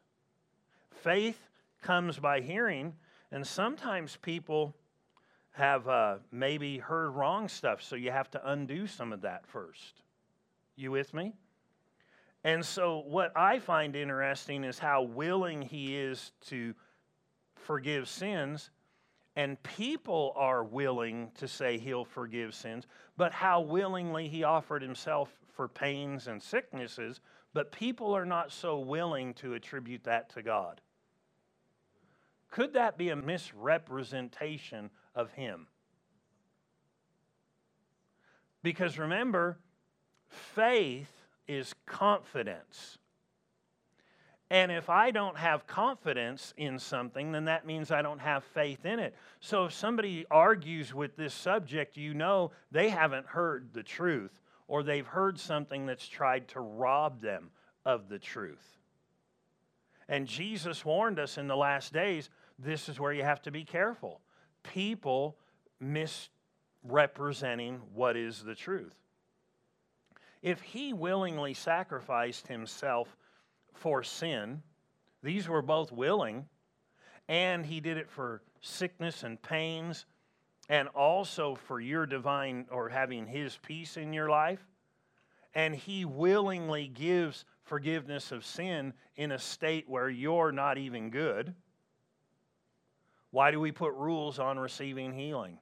Faith 0.91 1.39
comes 1.81 2.17
by 2.17 2.41
hearing, 2.41 2.93
and 3.31 3.45
sometimes 3.45 4.17
people 4.21 4.75
have 5.55 5.87
uh, 5.87 6.15
maybe 6.31 6.77
heard 6.77 7.11
wrong 7.11 7.47
stuff, 7.47 7.81
so 7.81 7.95
you 7.95 8.11
have 8.11 8.29
to 8.31 8.51
undo 8.51 8.87
some 8.87 9.13
of 9.13 9.21
that 9.21 9.47
first. 9.47 10.01
You 10.75 10.91
with 10.91 11.13
me? 11.13 11.33
And 12.43 12.63
so, 12.63 13.03
what 13.07 13.31
I 13.35 13.59
find 13.59 13.95
interesting 13.95 14.63
is 14.63 14.77
how 14.77 15.03
willing 15.03 15.61
he 15.61 15.97
is 15.97 16.31
to 16.47 16.75
forgive 17.55 18.07
sins 18.07 18.69
and 19.35 19.61
people 19.63 20.33
are 20.35 20.63
willing 20.63 21.31
to 21.35 21.47
say 21.47 21.77
he'll 21.77 22.05
forgive 22.05 22.53
sins, 22.55 22.87
but 23.17 23.31
how 23.31 23.61
willingly 23.61 24.27
he 24.27 24.43
offered 24.43 24.81
himself 24.81 25.29
for 25.51 25.67
pains 25.67 26.27
and 26.27 26.41
sicknesses, 26.41 27.19
but 27.53 27.71
people 27.71 28.15
are 28.15 28.25
not 28.25 28.51
so 28.51 28.79
willing 28.79 29.33
to 29.35 29.53
attribute 29.53 30.03
that 30.03 30.29
to 30.29 30.41
God. 30.41 30.79
Could 32.49 32.73
that 32.73 32.97
be 32.97 33.09
a 33.09 33.15
misrepresentation 33.15 34.89
of 35.15 35.31
him? 35.31 35.67
Because 38.61 38.97
remember, 38.97 39.59
faith 40.27 41.11
is 41.47 41.73
confidence. 41.85 42.97
And 44.49 44.71
if 44.71 44.89
I 44.89 45.11
don't 45.11 45.37
have 45.37 45.65
confidence 45.65 46.53
in 46.57 46.77
something, 46.77 47.31
then 47.31 47.45
that 47.45 47.65
means 47.65 47.91
I 47.91 48.01
don't 48.01 48.19
have 48.19 48.43
faith 48.43 48.85
in 48.85 48.99
it. 48.99 49.15
So 49.39 49.65
if 49.65 49.73
somebody 49.73 50.25
argues 50.29 50.93
with 50.93 51.15
this 51.15 51.33
subject, 51.33 51.97
you 51.97 52.13
know 52.13 52.51
they 52.71 52.89
haven't 52.89 53.25
heard 53.25 53.69
the 53.73 53.83
truth 53.83 54.39
or 54.67 54.83
they've 54.83 55.05
heard 55.05 55.39
something 55.39 55.85
that's 55.85 56.07
tried 56.07 56.47
to 56.49 56.59
rob 56.59 57.21
them 57.21 57.49
of 57.85 58.07
the 58.09 58.19
truth. 58.19 58.77
And 60.07 60.27
Jesus 60.27 60.85
warned 60.85 61.19
us 61.19 61.37
in 61.37 61.47
the 61.47 61.57
last 61.57 61.91
days 61.93 62.29
this 62.59 62.87
is 62.87 62.99
where 62.99 63.13
you 63.13 63.23
have 63.23 63.41
to 63.43 63.51
be 63.51 63.63
careful. 63.63 64.21
People 64.73 65.37
misrepresenting 65.79 67.81
what 67.93 68.17
is 68.17 68.43
the 68.43 68.55
truth. 68.55 68.95
If 70.41 70.61
he 70.61 70.93
willingly 70.93 71.53
sacrificed 71.53 72.47
himself 72.47 73.15
for 73.75 74.03
sin. 74.03 74.63
These 75.21 75.49
were 75.49 75.61
both 75.61 75.91
willing, 75.91 76.47
and 77.27 77.65
he 77.65 77.79
did 77.79 77.97
it 77.97 78.09
for 78.09 78.41
sickness 78.61 79.23
and 79.23 79.41
pains, 79.41 80.05
and 80.69 80.87
also 80.89 81.55
for 81.55 81.79
your 81.79 82.05
divine 82.05 82.65
or 82.71 82.89
having 82.89 83.27
his 83.27 83.57
peace 83.57 83.97
in 83.97 84.13
your 84.13 84.29
life. 84.29 84.65
and 85.53 85.73
He 85.73 86.03
willingly 86.03 86.87
gives 86.87 87.45
forgiveness 87.63 88.31
of 88.31 88.45
sin 88.45 88.93
in 89.15 89.31
a 89.31 89.39
state 89.39 89.89
where 89.89 90.09
you're 90.09 90.51
not 90.51 90.77
even 90.77 91.09
good. 91.09 91.55
Why 93.31 93.51
do 93.51 93.59
we 93.59 93.71
put 93.71 93.93
rules 93.93 94.39
on 94.39 94.57
receiving 94.57 95.13
healing? 95.13 95.59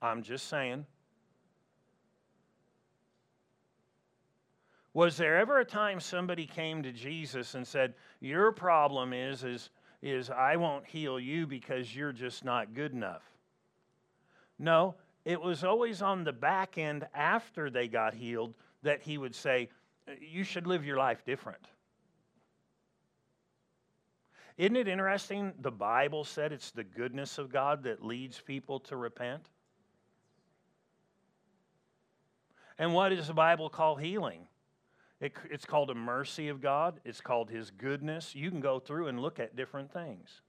I'm 0.00 0.22
just 0.22 0.48
saying. 0.48 0.86
Was 4.94 5.18
there 5.18 5.36
ever 5.36 5.58
a 5.58 5.64
time 5.64 6.00
somebody 6.00 6.46
came 6.46 6.82
to 6.82 6.92
Jesus 6.92 7.54
and 7.54 7.66
said, 7.66 7.94
"Your 8.20 8.50
problem 8.50 9.12
is 9.12 9.44
is 9.44 9.70
is 10.00 10.30
I 10.30 10.56
won't 10.56 10.86
heal 10.86 11.20
you 11.20 11.46
because 11.46 11.94
you're 11.94 12.12
just 12.12 12.44
not 12.44 12.72
good 12.72 12.92
enough?" 12.92 13.22
No, 14.58 14.94
it 15.26 15.40
was 15.40 15.64
always 15.64 16.00
on 16.00 16.24
the 16.24 16.32
back 16.32 16.78
end 16.78 17.06
after 17.12 17.68
they 17.68 17.88
got 17.88 18.14
healed 18.14 18.54
that 18.82 19.02
he 19.02 19.18
would 19.18 19.34
say, 19.34 19.68
"You 20.18 20.44
should 20.44 20.66
live 20.66 20.84
your 20.84 20.96
life 20.96 21.24
different." 21.24 21.72
Isn't 24.56 24.76
it 24.76 24.88
interesting? 24.88 25.52
The 25.60 25.70
Bible 25.70 26.24
said 26.24 26.52
it's 26.52 26.70
the 26.70 26.84
goodness 26.84 27.38
of 27.38 27.52
God 27.52 27.82
that 27.84 28.04
leads 28.04 28.40
people 28.40 28.80
to 28.80 28.96
repent. 28.96 29.42
And 32.78 32.94
what 32.94 33.10
does 33.10 33.26
the 33.26 33.34
Bible 33.34 33.68
call 33.68 33.96
healing? 33.96 34.46
It, 35.20 35.34
it's 35.50 35.64
called 35.64 35.90
a 35.90 35.94
mercy 35.94 36.48
of 36.48 36.60
God, 36.60 37.00
it's 37.04 37.20
called 37.20 37.50
His 37.50 37.70
goodness. 37.70 38.34
You 38.34 38.50
can 38.50 38.60
go 38.60 38.78
through 38.78 39.08
and 39.08 39.20
look 39.20 39.40
at 39.40 39.56
different 39.56 39.90
things. 39.92 40.42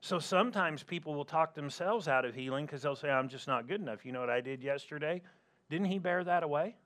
So 0.00 0.20
sometimes 0.20 0.84
people 0.84 1.14
will 1.14 1.24
talk 1.24 1.54
themselves 1.54 2.06
out 2.06 2.24
of 2.24 2.34
healing 2.34 2.66
because 2.66 2.82
they'll 2.82 2.94
say, 2.94 3.10
I'm 3.10 3.28
just 3.28 3.48
not 3.48 3.66
good 3.66 3.80
enough. 3.80 4.06
You 4.06 4.12
know 4.12 4.20
what 4.20 4.30
I 4.30 4.40
did 4.40 4.62
yesterday? 4.62 5.22
Didn't 5.70 5.88
He 5.88 5.98
bear 5.98 6.22
that 6.22 6.44
away? 6.44 6.76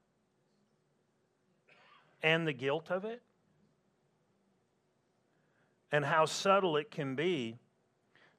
And 2.23 2.47
the 2.47 2.55
guilt 2.55 2.91
of 2.91 3.05
it? 3.05 3.21
And 5.93 6.05
how 6.05 6.25
subtle 6.25 6.77
it 6.77 6.91
can 6.91 7.15
be 7.15 7.59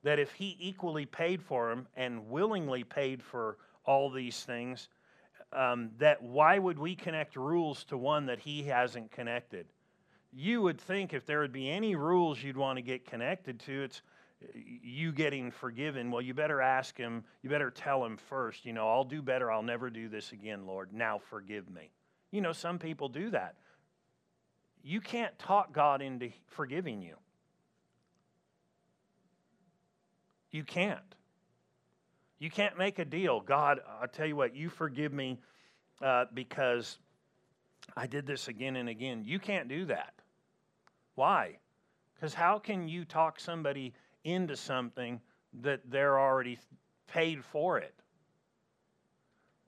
that 0.03 0.19
if 0.19 0.33
He 0.33 0.57
equally 0.59 1.05
paid 1.05 1.41
for 1.41 1.69
them 1.69 1.87
and 1.95 2.29
willingly 2.29 2.83
paid 2.83 3.23
for 3.23 3.57
all 3.85 4.09
these 4.09 4.43
things, 4.43 4.89
um, 5.53 5.91
that 5.99 6.21
why 6.21 6.57
would 6.57 6.79
we 6.79 6.95
connect 6.95 7.35
rules 7.35 7.83
to 7.85 7.97
one 7.97 8.25
that 8.25 8.39
he 8.39 8.63
hasn't 8.63 9.11
connected? 9.11 9.67
You 10.31 10.61
would 10.61 10.81
think 10.81 11.13
if 11.13 11.25
there 11.25 11.41
would 11.41 11.51
be 11.51 11.69
any 11.69 11.95
rules 11.95 12.41
you'd 12.41 12.57
want 12.57 12.77
to 12.77 12.81
get 12.81 13.05
connected 13.05 13.59
to, 13.61 13.83
it's 13.83 14.01
you 14.55 15.11
getting 15.11 15.51
forgiven. 15.51 16.11
Well, 16.11 16.21
you 16.21 16.33
better 16.33 16.59
ask 16.59 16.97
him, 16.97 17.23
you 17.43 17.49
better 17.49 17.69
tell 17.69 18.03
him 18.03 18.17
first, 18.17 18.65
you 18.65 18.73
know, 18.73 18.89
I'll 18.89 19.03
do 19.03 19.21
better, 19.21 19.51
I'll 19.51 19.63
never 19.63 19.89
do 19.89 20.09
this 20.09 20.31
again, 20.31 20.65
Lord. 20.65 20.91
Now 20.91 21.19
forgive 21.29 21.69
me. 21.69 21.91
You 22.31 22.41
know, 22.41 22.51
some 22.51 22.79
people 22.79 23.09
do 23.09 23.29
that. 23.29 23.55
You 24.83 24.99
can't 24.99 25.37
talk 25.39 25.71
God 25.71 26.01
into 26.01 26.31
forgiving 26.47 27.01
you. 27.01 27.15
You 30.53 30.63
can't. 30.63 30.99
You 32.39 32.49
can't 32.49 32.77
make 32.77 32.99
a 32.99 33.05
deal. 33.05 33.41
God, 33.41 33.79
I'll 33.99 34.07
tell 34.07 34.27
you 34.27 34.35
what, 34.35 34.55
you 34.55 34.69
forgive 34.69 35.11
me 35.11 35.39
uh, 36.01 36.25
because 36.33 36.99
I 37.97 38.07
did 38.07 38.27
this 38.27 38.47
again 38.47 38.75
and 38.75 38.87
again. 38.87 39.23
You 39.25 39.39
can't 39.39 39.67
do 39.67 39.85
that. 39.85 40.13
Why? 41.15 41.57
Because 42.13 42.33
how 42.33 42.59
can 42.59 42.87
you 42.87 43.03
talk 43.03 43.39
somebody 43.39 43.93
into 44.23 44.55
something 44.55 45.19
that 45.61 45.81
they're 45.89 46.19
already 46.19 46.59
paid 47.07 47.43
for 47.43 47.79
it? 47.79 47.95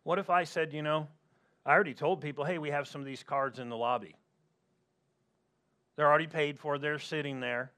What 0.04 0.20
if 0.20 0.30
I 0.30 0.44
said, 0.44 0.72
you 0.72 0.84
know, 0.84 1.08
I 1.66 1.72
already 1.72 1.96
told 1.96 2.22
people, 2.22 2.46
hey, 2.46 2.60
we 2.60 2.70
have 2.70 2.88
some 2.88 3.02
of 3.02 3.08
these 3.08 3.24
cards 3.24 3.58
in 3.58 3.70
the 3.70 3.78
lobby. 3.78 4.16
They're 5.96 6.08
already 6.08 6.28
paid 6.28 6.60
for, 6.60 6.78
they're 6.78 7.00
sitting 7.00 7.40
there. 7.40 7.72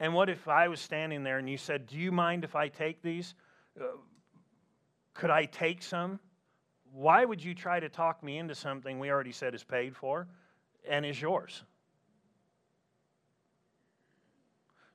And 0.00 0.14
what 0.14 0.30
if 0.30 0.48
I 0.48 0.68
was 0.68 0.80
standing 0.80 1.22
there 1.22 1.38
and 1.38 1.48
you 1.48 1.58
said, 1.58 1.86
Do 1.86 1.96
you 1.96 2.10
mind 2.10 2.42
if 2.42 2.56
I 2.56 2.68
take 2.68 3.02
these? 3.02 3.34
Uh, 3.78 3.84
could 5.12 5.30
I 5.30 5.44
take 5.44 5.82
some? 5.82 6.18
Why 6.92 7.24
would 7.24 7.44
you 7.44 7.54
try 7.54 7.78
to 7.78 7.88
talk 7.88 8.22
me 8.22 8.38
into 8.38 8.54
something 8.54 8.98
we 8.98 9.10
already 9.10 9.32
said 9.32 9.54
is 9.54 9.62
paid 9.62 9.94
for 9.94 10.26
and 10.88 11.04
is 11.04 11.20
yours? 11.20 11.62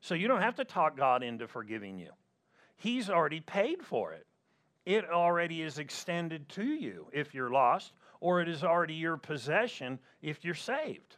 So 0.02 0.16
you 0.16 0.28
don't 0.28 0.42
have 0.42 0.56
to 0.56 0.66
talk 0.66 0.98
God 0.98 1.24
into 1.24 1.48
forgiving 1.48 1.98
you. 1.98 2.10
He's 2.76 3.10
already 3.10 3.40
paid 3.40 3.84
for 3.84 4.14
it. 4.14 4.26
It 4.86 5.10
already 5.10 5.62
is 5.62 5.80
extended 5.80 6.50
to 6.50 6.64
you 6.64 7.08
if 7.12 7.34
you're 7.34 7.50
lost, 7.50 7.94
or 8.20 8.42
it 8.42 8.50
is 8.50 8.64
already 8.64 8.94
your 8.94 9.18
possession 9.18 10.00
if 10.22 10.44
you're 10.44 10.54
saved. 10.54 11.16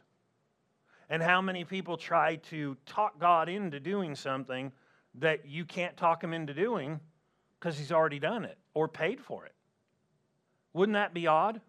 And 1.10 1.22
how 1.22 1.40
many 1.40 1.64
people 1.64 1.96
try 1.96 2.36
to 2.50 2.76
talk 2.84 3.18
God 3.18 3.48
into 3.48 3.80
doing 3.80 4.14
something 4.14 4.72
that 5.14 5.46
you 5.46 5.64
can't 5.64 5.96
talk 5.96 6.22
him 6.22 6.32
into 6.32 6.54
doing 6.54 7.00
because 7.58 7.78
he's 7.78 7.92
already 7.92 8.18
done 8.18 8.44
it 8.44 8.58
or 8.74 8.88
paid 8.88 9.20
for 9.20 9.44
it. 9.46 9.54
Wouldn't 10.72 10.94
that 10.94 11.14
be 11.14 11.26
odd? 11.26 11.60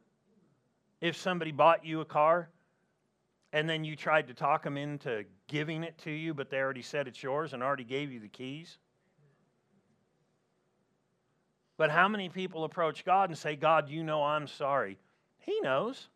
If 1.02 1.16
somebody 1.16 1.52
bought 1.52 1.86
you 1.86 2.02
a 2.02 2.06
car 2.06 2.50
and 3.54 3.68
then 3.68 3.84
you 3.84 3.96
tried 3.96 4.28
to 4.28 4.34
talk 4.34 4.64
them 4.64 4.78
into 4.78 5.24
giving 5.48 5.84
it 5.84 5.98
to 6.00 6.12
you, 6.12 6.34
but 6.34 6.50
they 6.50 6.58
already 6.58 6.82
said 6.82 7.08
it's 7.08 7.24
yours 7.24 7.54
and 7.54 7.64
already 7.64 7.86
gave 7.86 8.12
you 8.12 8.20
the 8.20 8.28
keys? 8.28 8.78
But 11.78 11.90
how 11.90 12.10
many 12.10 12.28
people 12.28 12.66
approach 12.66 13.06
God 13.06 13.30
and 13.30 13.38
say, 13.38 13.56
God, 13.56 13.90
you 13.90 14.04
know 14.04 14.22
I'm 14.22 14.48
sorry? 14.48 15.00
He 15.40 15.60
knows. 15.62 16.10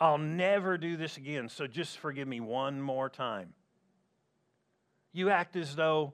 I'll 0.00 0.18
never 0.18 0.78
do 0.78 0.96
this 0.96 1.16
again, 1.16 1.48
so 1.48 1.66
just 1.66 1.98
forgive 1.98 2.28
me 2.28 2.40
one 2.40 2.80
more 2.80 3.08
time. 3.08 3.52
You 5.12 5.30
act 5.30 5.56
as 5.56 5.74
though 5.74 6.12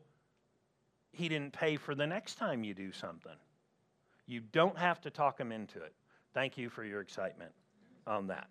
he 1.12 1.28
didn't 1.28 1.52
pay 1.52 1.76
for 1.76 1.94
the 1.94 2.06
next 2.06 2.36
time 2.36 2.64
you 2.64 2.74
do 2.74 2.92
something. 2.92 3.36
You 4.26 4.40
don't 4.40 4.78
have 4.78 5.00
to 5.02 5.10
talk 5.10 5.38
him 5.38 5.52
into 5.52 5.82
it. 5.82 5.92
Thank 6.32 6.56
you 6.56 6.70
for 6.70 6.84
your 6.84 7.00
excitement 7.00 7.52
on 8.06 8.28
that. 8.28 8.48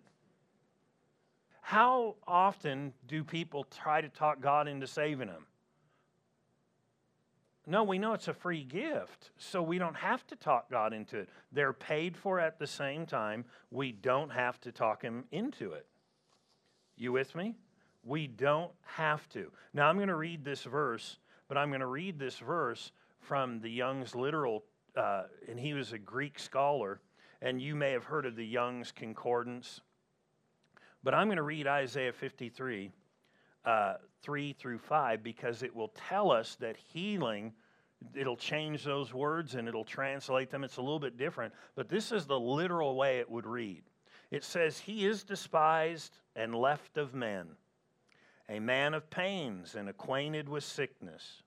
How 1.60 2.16
often 2.26 2.92
do 3.08 3.24
people 3.24 3.64
try 3.64 4.00
to 4.00 4.08
talk 4.08 4.40
God 4.40 4.68
into 4.68 4.86
saving 4.86 5.28
them? 5.28 5.46
No, 7.66 7.82
we 7.82 7.98
know 7.98 8.12
it's 8.12 8.28
a 8.28 8.34
free 8.34 8.64
gift, 8.64 9.30
so 9.38 9.62
we 9.62 9.78
don't 9.78 9.96
have 9.96 10.26
to 10.26 10.36
talk 10.36 10.70
God 10.70 10.92
into 10.92 11.18
it. 11.18 11.28
They're 11.50 11.72
paid 11.72 12.16
for 12.16 12.38
at 12.38 12.58
the 12.58 12.66
same 12.66 13.06
time. 13.06 13.44
We 13.70 13.92
don't 13.92 14.30
have 14.30 14.60
to 14.62 14.72
talk 14.72 15.02
Him 15.02 15.24
into 15.32 15.72
it. 15.72 15.86
You 16.96 17.12
with 17.12 17.34
me? 17.34 17.54
We 18.04 18.26
don't 18.26 18.72
have 18.82 19.26
to. 19.30 19.50
Now, 19.72 19.88
I'm 19.88 19.96
going 19.96 20.08
to 20.08 20.16
read 20.16 20.44
this 20.44 20.64
verse 20.64 21.16
but 21.48 21.58
I'm 21.58 21.68
going 21.68 21.80
to 21.80 21.86
read 21.86 22.18
this 22.18 22.38
verse 22.38 22.92
from 23.20 23.60
the 23.60 23.70
Young's 23.70 24.14
literal, 24.14 24.64
uh, 24.96 25.24
and 25.48 25.58
he 25.58 25.74
was 25.74 25.92
a 25.92 25.98
Greek 25.98 26.38
scholar, 26.38 27.00
and 27.42 27.60
you 27.60 27.74
may 27.74 27.90
have 27.90 28.04
heard 28.04 28.26
of 28.26 28.36
the 28.36 28.46
Young's 28.46 28.92
Concordance. 28.92 29.80
But 31.02 31.14
I'm 31.14 31.26
going 31.26 31.36
to 31.36 31.42
read 31.42 31.66
Isaiah 31.66 32.12
53, 32.12 32.90
uh, 33.64 33.94
3 34.22 34.52
through 34.54 34.78
5, 34.78 35.22
because 35.22 35.62
it 35.62 35.74
will 35.74 35.92
tell 36.08 36.30
us 36.30 36.56
that 36.56 36.76
healing, 36.76 37.52
it'll 38.14 38.36
change 38.36 38.84
those 38.84 39.12
words 39.12 39.54
and 39.54 39.68
it'll 39.68 39.84
translate 39.84 40.50
them. 40.50 40.64
It's 40.64 40.76
a 40.76 40.82
little 40.82 40.98
bit 40.98 41.16
different, 41.16 41.54
but 41.74 41.88
this 41.88 42.12
is 42.12 42.26
the 42.26 42.38
literal 42.38 42.96
way 42.96 43.18
it 43.18 43.30
would 43.30 43.46
read. 43.46 43.82
It 44.30 44.44
says, 44.44 44.78
He 44.78 45.06
is 45.06 45.22
despised 45.22 46.18
and 46.36 46.54
left 46.54 46.96
of 46.96 47.14
men 47.14 47.56
a 48.48 48.58
man 48.58 48.94
of 48.94 49.08
pains 49.10 49.74
and 49.74 49.88
acquainted 49.88 50.48
with 50.48 50.64
sickness. 50.64 51.42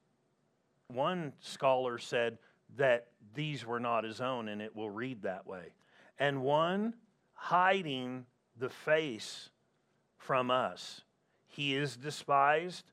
One 0.87 1.33
scholar 1.39 1.97
said 1.97 2.37
that 2.77 3.07
these 3.33 3.65
were 3.65 3.79
not 3.79 4.03
his 4.03 4.21
own, 4.21 4.47
and 4.47 4.61
it 4.61 4.75
will 4.75 4.89
read 4.89 5.21
that 5.23 5.45
way. 5.45 5.73
And 6.17 6.41
one 6.41 6.95
hiding 7.33 8.25
the 8.57 8.69
face 8.69 9.49
from 10.17 10.49
us. 10.49 11.01
He 11.57 11.75
is 11.75 11.97
despised, 11.97 12.91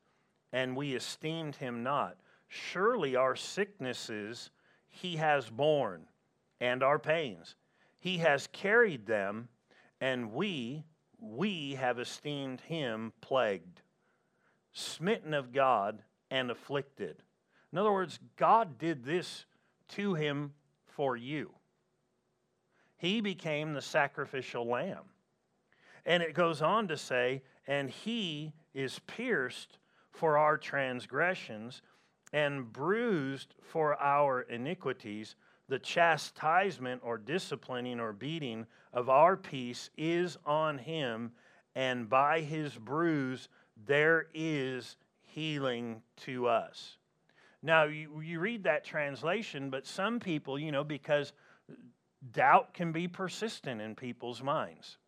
and 0.53 0.77
we 0.77 0.95
esteemed 0.95 1.55
him 1.55 1.85
not. 1.85 2.17
Surely 2.49 3.15
our 3.15 3.37
sicknesses 3.37 4.51
he 4.89 5.17
has 5.17 5.49
borne, 5.49 6.07
and 6.61 6.83
our 6.83 6.99
pains. 6.99 7.55
He 8.01 8.19
has 8.19 8.49
carried 8.49 9.07
them, 9.07 9.49
and 10.01 10.33
we, 10.33 10.85
we 11.21 11.75
have 11.75 12.01
esteemed 12.01 12.61
him 12.63 13.13
plagued 13.21 13.83
smitten 14.75 15.33
of 15.33 15.53
God, 15.53 16.03
and 16.31 16.51
afflicted. 16.51 17.23
In 17.73 17.79
other 17.79 17.93
words, 17.93 18.19
God 18.37 18.77
did 18.77 19.05
this 19.05 19.47
to 19.91 20.15
him 20.15 20.53
for 20.85 21.17
you. 21.17 21.53
He 22.97 23.21
became 23.21 23.73
the 23.73 23.81
sacrificial 23.81 24.67
lamb. 24.67 25.05
And 26.05 26.23
it 26.23 26.35
goes 26.35 26.61
on 26.61 26.89
to 26.89 26.97
say, 26.97 27.43
and 27.67 27.91
he 27.91 28.53
is 28.75 28.99
pierced 29.07 29.79
for 30.11 30.39
our 30.39 30.57
transgressions, 30.57 31.83
and 32.33 32.73
bruised 32.73 33.55
for 33.63 34.01
our 34.01 34.43
iniquities. 34.43 35.37
The 35.69 35.79
chastisement 35.79 37.01
or 37.05 37.17
disciplining 37.17 38.01
or 38.01 38.13
beating 38.13 38.67
of 38.93 39.09
our 39.09 39.37
peace 39.37 39.91
is 39.97 40.37
on 40.45 40.79
him, 40.79 41.33
and 41.75 42.09
by 42.09 42.41
his 42.41 42.75
bruise 42.75 43.49
there 43.87 44.27
is 44.35 44.97
healing 45.23 46.03
to 46.17 46.47
us. 46.47 46.97
Now, 47.63 47.85
you, 47.85 48.21
you 48.21 48.41
read 48.41 48.65
that 48.65 48.85
translation, 48.85 49.71
but 49.71 49.87
some 49.87 50.21
people, 50.21 50.59
you 50.59 50.71
know, 50.71 50.85
because 50.85 51.33
doubt 52.33 52.75
can 52.75 52.93
be 52.93 53.09
persistent 53.09 53.81
in 53.81 53.95
people's 53.95 54.43
minds, 54.43 54.99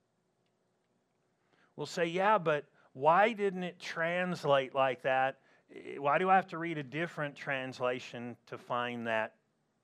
will 1.76 1.86
say, 1.86 2.06
yeah, 2.06 2.38
but 2.38 2.64
why 2.92 3.32
didn't 3.32 3.62
it 3.62 3.78
translate 3.78 4.74
like 4.74 5.02
that? 5.02 5.38
Eh, 5.74 5.98
why 5.98 6.18
do 6.18 6.30
I 6.30 6.36
have 6.36 6.48
to 6.48 6.58
read 6.58 6.78
a 6.78 6.82
different 6.82 7.36
translation 7.36 8.36
to 8.46 8.58
find 8.58 9.06
that, 9.06 9.34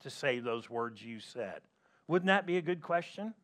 to 0.01 0.11
say 0.11 0.41
those 0.41 0.71
words 0.71 1.03
you 1.03 1.21
said? 1.21 1.61
Wouldn't 2.09 2.29
that 2.29 2.47
be 2.47 2.57
a 2.57 2.63
good 2.63 2.83
question? 2.83 3.35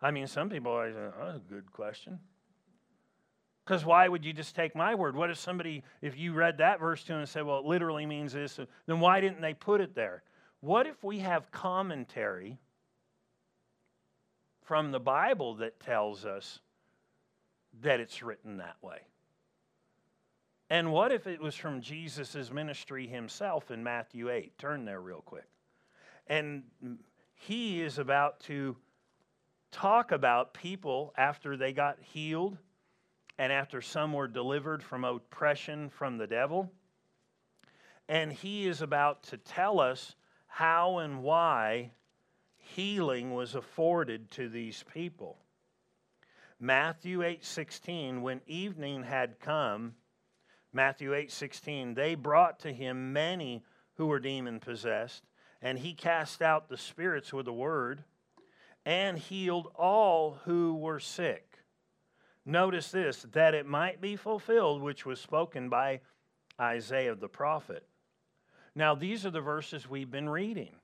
I 0.00 0.10
mean, 0.10 0.26
some 0.26 0.50
people 0.50 0.72
always 0.72 0.94
say, 0.94 1.00
oh, 1.00 1.26
that's 1.26 1.38
a 1.38 1.52
good 1.52 1.72
question. 1.72 2.18
Because 3.64 3.84
why 3.84 4.06
would 4.06 4.24
you 4.24 4.32
just 4.32 4.54
take 4.54 4.76
my 4.76 4.94
word? 4.94 5.16
What 5.16 5.30
if 5.30 5.38
somebody, 5.38 5.82
if 6.00 6.16
you 6.16 6.34
read 6.34 6.58
that 6.58 6.78
verse 6.78 7.02
to 7.04 7.08
them 7.08 7.18
and 7.20 7.28
said, 7.28 7.44
well, 7.44 7.58
it 7.58 7.64
literally 7.64 8.06
means 8.06 8.32
this, 8.32 8.60
then 8.86 9.00
why 9.00 9.20
didn't 9.20 9.40
they 9.40 9.54
put 9.54 9.80
it 9.80 9.94
there? 9.94 10.22
What 10.60 10.86
if 10.86 11.02
we 11.02 11.18
have 11.18 11.50
commentary 11.50 12.58
from 14.66 14.90
the 14.90 15.00
Bible 15.00 15.54
that 15.54 15.80
tells 15.80 16.24
us 16.24 16.60
that 17.82 18.00
it's 18.00 18.22
written 18.22 18.58
that 18.58 18.76
way? 18.82 18.98
And 20.68 20.92
what 20.92 21.12
if 21.12 21.28
it 21.28 21.40
was 21.40 21.54
from 21.54 21.80
Jesus' 21.80 22.50
ministry 22.52 23.06
himself 23.06 23.70
in 23.70 23.82
Matthew 23.84 24.30
8? 24.30 24.58
Turn 24.58 24.84
there 24.84 25.00
real 25.00 25.22
quick. 25.24 25.46
And 26.26 26.64
he 27.34 27.80
is 27.80 27.98
about 27.98 28.40
to 28.40 28.76
talk 29.70 30.10
about 30.10 30.52
people 30.52 31.14
after 31.16 31.56
they 31.56 31.72
got 31.72 31.98
healed 32.00 32.58
and 33.38 33.52
after 33.52 33.80
some 33.80 34.12
were 34.12 34.26
delivered 34.26 34.82
from 34.82 35.04
oppression 35.04 35.88
from 35.88 36.18
the 36.18 36.26
devil. 36.26 36.72
And 38.08 38.32
he 38.32 38.66
is 38.66 38.82
about 38.82 39.22
to 39.24 39.36
tell 39.36 39.78
us 39.78 40.16
how 40.48 40.98
and 40.98 41.22
why 41.22 41.92
healing 42.74 43.32
was 43.32 43.54
afforded 43.54 44.30
to 44.32 44.48
these 44.48 44.84
people. 44.92 45.38
Matthew 46.58 47.20
8:16 47.20 48.22
when 48.22 48.40
evening 48.46 49.02
had 49.02 49.40
come 49.40 49.96
Matthew 50.72 51.12
8:16 51.12 51.94
they 51.94 52.14
brought 52.14 52.58
to 52.60 52.72
him 52.72 53.12
many 53.12 53.64
who 53.94 54.06
were 54.06 54.20
demon 54.20 54.60
possessed 54.60 55.24
and 55.60 55.78
he 55.78 55.94
cast 55.94 56.42
out 56.42 56.68
the 56.68 56.78
spirits 56.78 57.32
with 57.32 57.46
a 57.48 57.52
word 57.52 58.04
and 58.84 59.18
healed 59.18 59.70
all 59.74 60.34
who 60.44 60.74
were 60.74 61.00
sick 61.00 61.56
Notice 62.46 62.92
this 62.92 63.22
that 63.32 63.54
it 63.54 63.66
might 63.66 64.00
be 64.00 64.14
fulfilled, 64.14 64.80
which 64.80 65.04
was 65.04 65.20
spoken 65.20 65.68
by 65.68 66.00
Isaiah 66.60 67.16
the 67.16 67.28
prophet. 67.28 67.86
Now, 68.74 68.94
these 68.94 69.26
are 69.26 69.30
the 69.30 69.40
verses 69.40 69.90
we've 69.90 70.10
been 70.10 70.28
reading 70.28 70.76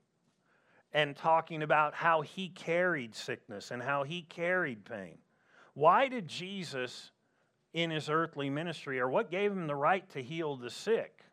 and 0.93 1.15
talking 1.15 1.63
about 1.63 1.95
how 1.95 2.21
he 2.21 2.49
carried 2.49 3.15
sickness 3.15 3.71
and 3.71 3.81
how 3.81 4.03
he 4.03 4.21
carried 4.21 4.85
pain. 4.85 5.17
Why 5.73 6.07
did 6.07 6.27
Jesus, 6.27 7.11
in 7.73 7.89
his 7.89 8.09
earthly 8.09 8.49
ministry, 8.49 8.99
or 8.99 9.09
what 9.09 9.31
gave 9.31 9.51
him 9.51 9.65
the 9.65 9.75
right 9.75 10.07
to 10.11 10.21
heal 10.21 10.55
the 10.55 10.69
sick? 10.69 11.23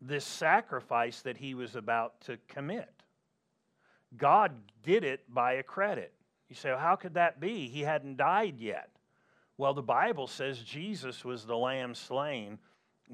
This 0.00 0.24
sacrifice 0.24 1.22
that 1.22 1.36
he 1.36 1.54
was 1.54 1.74
about 1.74 2.20
to 2.22 2.38
commit. 2.46 2.92
God 4.16 4.52
did 4.84 5.02
it 5.02 5.22
by 5.28 5.54
a 5.54 5.62
credit. 5.64 6.12
You 6.48 6.54
say, 6.54 6.70
well, 6.70 6.78
how 6.78 6.94
could 6.94 7.14
that 7.14 7.40
be? 7.40 7.66
He 7.68 7.80
hadn't 7.80 8.18
died 8.18 8.60
yet. 8.60 8.90
Well, 9.58 9.74
the 9.74 9.82
Bible 9.82 10.28
says 10.28 10.60
Jesus 10.60 11.24
was 11.24 11.44
the 11.44 11.56
lamb 11.56 11.94
slain 11.94 12.58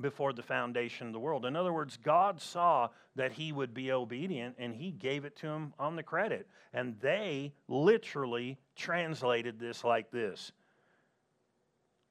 before 0.01 0.33
the 0.33 0.43
foundation 0.43 1.07
of 1.07 1.13
the 1.13 1.19
world. 1.19 1.45
In 1.45 1.57
other 1.57 1.73
words, 1.73 1.99
God 2.03 2.41
saw 2.41 2.89
that 3.15 3.33
he 3.33 3.53
would 3.53 3.75
be 3.75 3.93
obedient 3.93 4.57
and 4.59 4.75
he 4.75 4.91
gave 4.91 5.25
it 5.25 5.37
to 5.37 5.49
him 5.49 5.75
on 5.79 5.97
the 5.97 6.03
credit. 6.03 6.47
And 6.73 6.99
they 7.01 7.53
literally 7.69 8.59
translated 8.75 9.59
this 9.59 9.85
like 9.85 10.11
this 10.11 10.53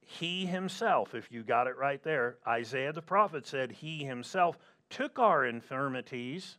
He 0.01 0.45
himself, 0.45 1.15
if 1.15 1.31
you 1.31 1.43
got 1.43 1.67
it 1.67 1.77
right 1.77 2.01
there, 2.03 2.37
Isaiah 2.47 2.93
the 2.93 3.01
prophet 3.01 3.47
said, 3.47 3.71
He 3.71 4.03
himself 4.03 4.57
took 4.89 5.17
our 5.17 5.45
infirmities 5.45 6.57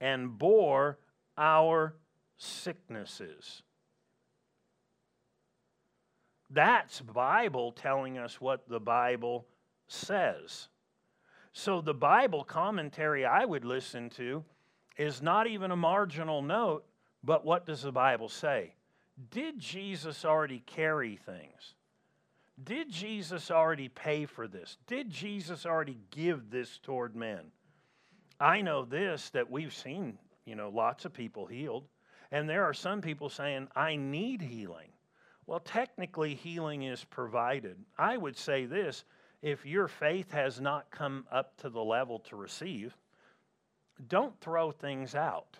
and 0.00 0.36
bore 0.36 0.98
our 1.38 1.94
sicknesses. 2.36 3.62
That's 6.50 7.00
Bible 7.00 7.72
telling 7.72 8.18
us 8.18 8.40
what 8.40 8.68
the 8.68 8.80
Bible 8.80 9.46
says. 9.88 10.68
So 11.52 11.80
the 11.80 11.94
Bible 11.94 12.44
commentary 12.44 13.24
I 13.24 13.44
would 13.44 13.64
listen 13.64 14.10
to 14.10 14.44
is 14.96 15.22
not 15.22 15.46
even 15.46 15.70
a 15.70 15.76
marginal 15.76 16.42
note, 16.42 16.84
but 17.22 17.44
what 17.44 17.66
does 17.66 17.82
the 17.82 17.92
Bible 17.92 18.28
say? 18.28 18.74
Did 19.30 19.58
Jesus 19.58 20.24
already 20.24 20.60
carry 20.66 21.16
things? 21.16 21.74
Did 22.62 22.90
Jesus 22.90 23.50
already 23.50 23.88
pay 23.88 24.26
for 24.26 24.46
this? 24.46 24.76
Did 24.86 25.10
Jesus 25.10 25.66
already 25.66 25.98
give 26.10 26.50
this 26.50 26.78
toward 26.78 27.16
men? 27.16 27.40
I 28.40 28.60
know 28.60 28.84
this 28.84 29.30
that 29.30 29.50
we've 29.50 29.74
seen, 29.74 30.18
you 30.44 30.54
know, 30.54 30.68
lots 30.68 31.04
of 31.04 31.12
people 31.12 31.46
healed. 31.46 31.84
And 32.30 32.48
there 32.48 32.64
are 32.64 32.74
some 32.74 33.00
people 33.00 33.28
saying, 33.28 33.68
I 33.76 33.96
need 33.96 34.42
healing. 34.42 34.88
Well, 35.46 35.60
technically, 35.60 36.34
healing 36.34 36.82
is 36.82 37.04
provided. 37.04 37.76
I 37.98 38.16
would 38.16 38.36
say 38.36 38.66
this 38.66 39.04
if 39.44 39.66
your 39.66 39.88
faith 39.88 40.32
has 40.32 40.58
not 40.58 40.90
come 40.90 41.26
up 41.30 41.54
to 41.58 41.68
the 41.68 41.84
level 41.84 42.18
to 42.18 42.34
receive, 42.34 42.96
don't 44.08 44.34
throw 44.40 44.70
things 44.70 45.14
out. 45.14 45.58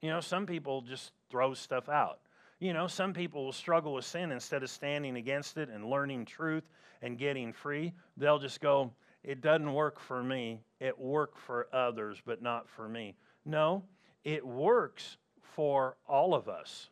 You 0.00 0.10
know, 0.10 0.20
some 0.20 0.46
people 0.46 0.82
just 0.82 1.10
throw 1.30 1.52
stuff 1.52 1.88
out. 1.88 2.20
You 2.60 2.74
know, 2.74 2.86
some 2.86 3.12
people 3.12 3.44
will 3.44 3.52
struggle 3.52 3.92
with 3.94 4.04
sin 4.04 4.30
instead 4.30 4.62
of 4.62 4.70
standing 4.70 5.16
against 5.16 5.56
it 5.56 5.68
and 5.68 5.90
learning 5.90 6.26
truth 6.26 6.62
and 7.02 7.18
getting 7.18 7.52
free. 7.52 7.92
They'll 8.16 8.38
just 8.38 8.60
go, 8.60 8.92
It 9.24 9.40
doesn't 9.40 9.72
work 9.72 9.98
for 9.98 10.22
me. 10.22 10.60
It 10.78 10.96
worked 10.96 11.40
for 11.40 11.66
others, 11.72 12.22
but 12.24 12.40
not 12.40 12.68
for 12.68 12.88
me. 12.88 13.16
No, 13.44 13.82
it 14.22 14.46
works 14.46 15.16
for 15.56 15.96
all 16.06 16.34
of 16.34 16.48
us. 16.48 16.90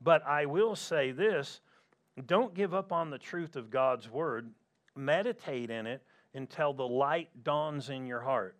But 0.00 0.26
I 0.26 0.46
will 0.46 0.74
say 0.74 1.12
this 1.12 1.60
don't 2.26 2.54
give 2.54 2.74
up 2.74 2.92
on 2.92 3.10
the 3.10 3.18
truth 3.18 3.56
of 3.56 3.70
God's 3.70 4.10
word. 4.10 4.50
Meditate 4.96 5.70
in 5.70 5.86
it 5.86 6.02
until 6.34 6.72
the 6.72 6.86
light 6.86 7.28
dawns 7.42 7.90
in 7.90 8.06
your 8.06 8.20
heart. 8.20 8.56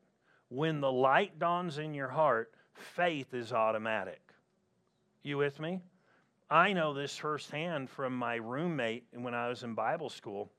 When 0.48 0.80
the 0.80 0.90
light 0.90 1.38
dawns 1.38 1.78
in 1.78 1.94
your 1.94 2.08
heart, 2.08 2.52
faith 2.74 3.34
is 3.34 3.52
automatic. 3.52 4.20
You 5.22 5.38
with 5.38 5.60
me? 5.60 5.80
I 6.50 6.72
know 6.72 6.92
this 6.92 7.16
firsthand 7.16 7.90
from 7.90 8.16
my 8.16 8.36
roommate 8.36 9.04
when 9.12 9.34
I 9.34 9.48
was 9.48 9.62
in 9.62 9.74
Bible 9.74 10.10
school. 10.10 10.50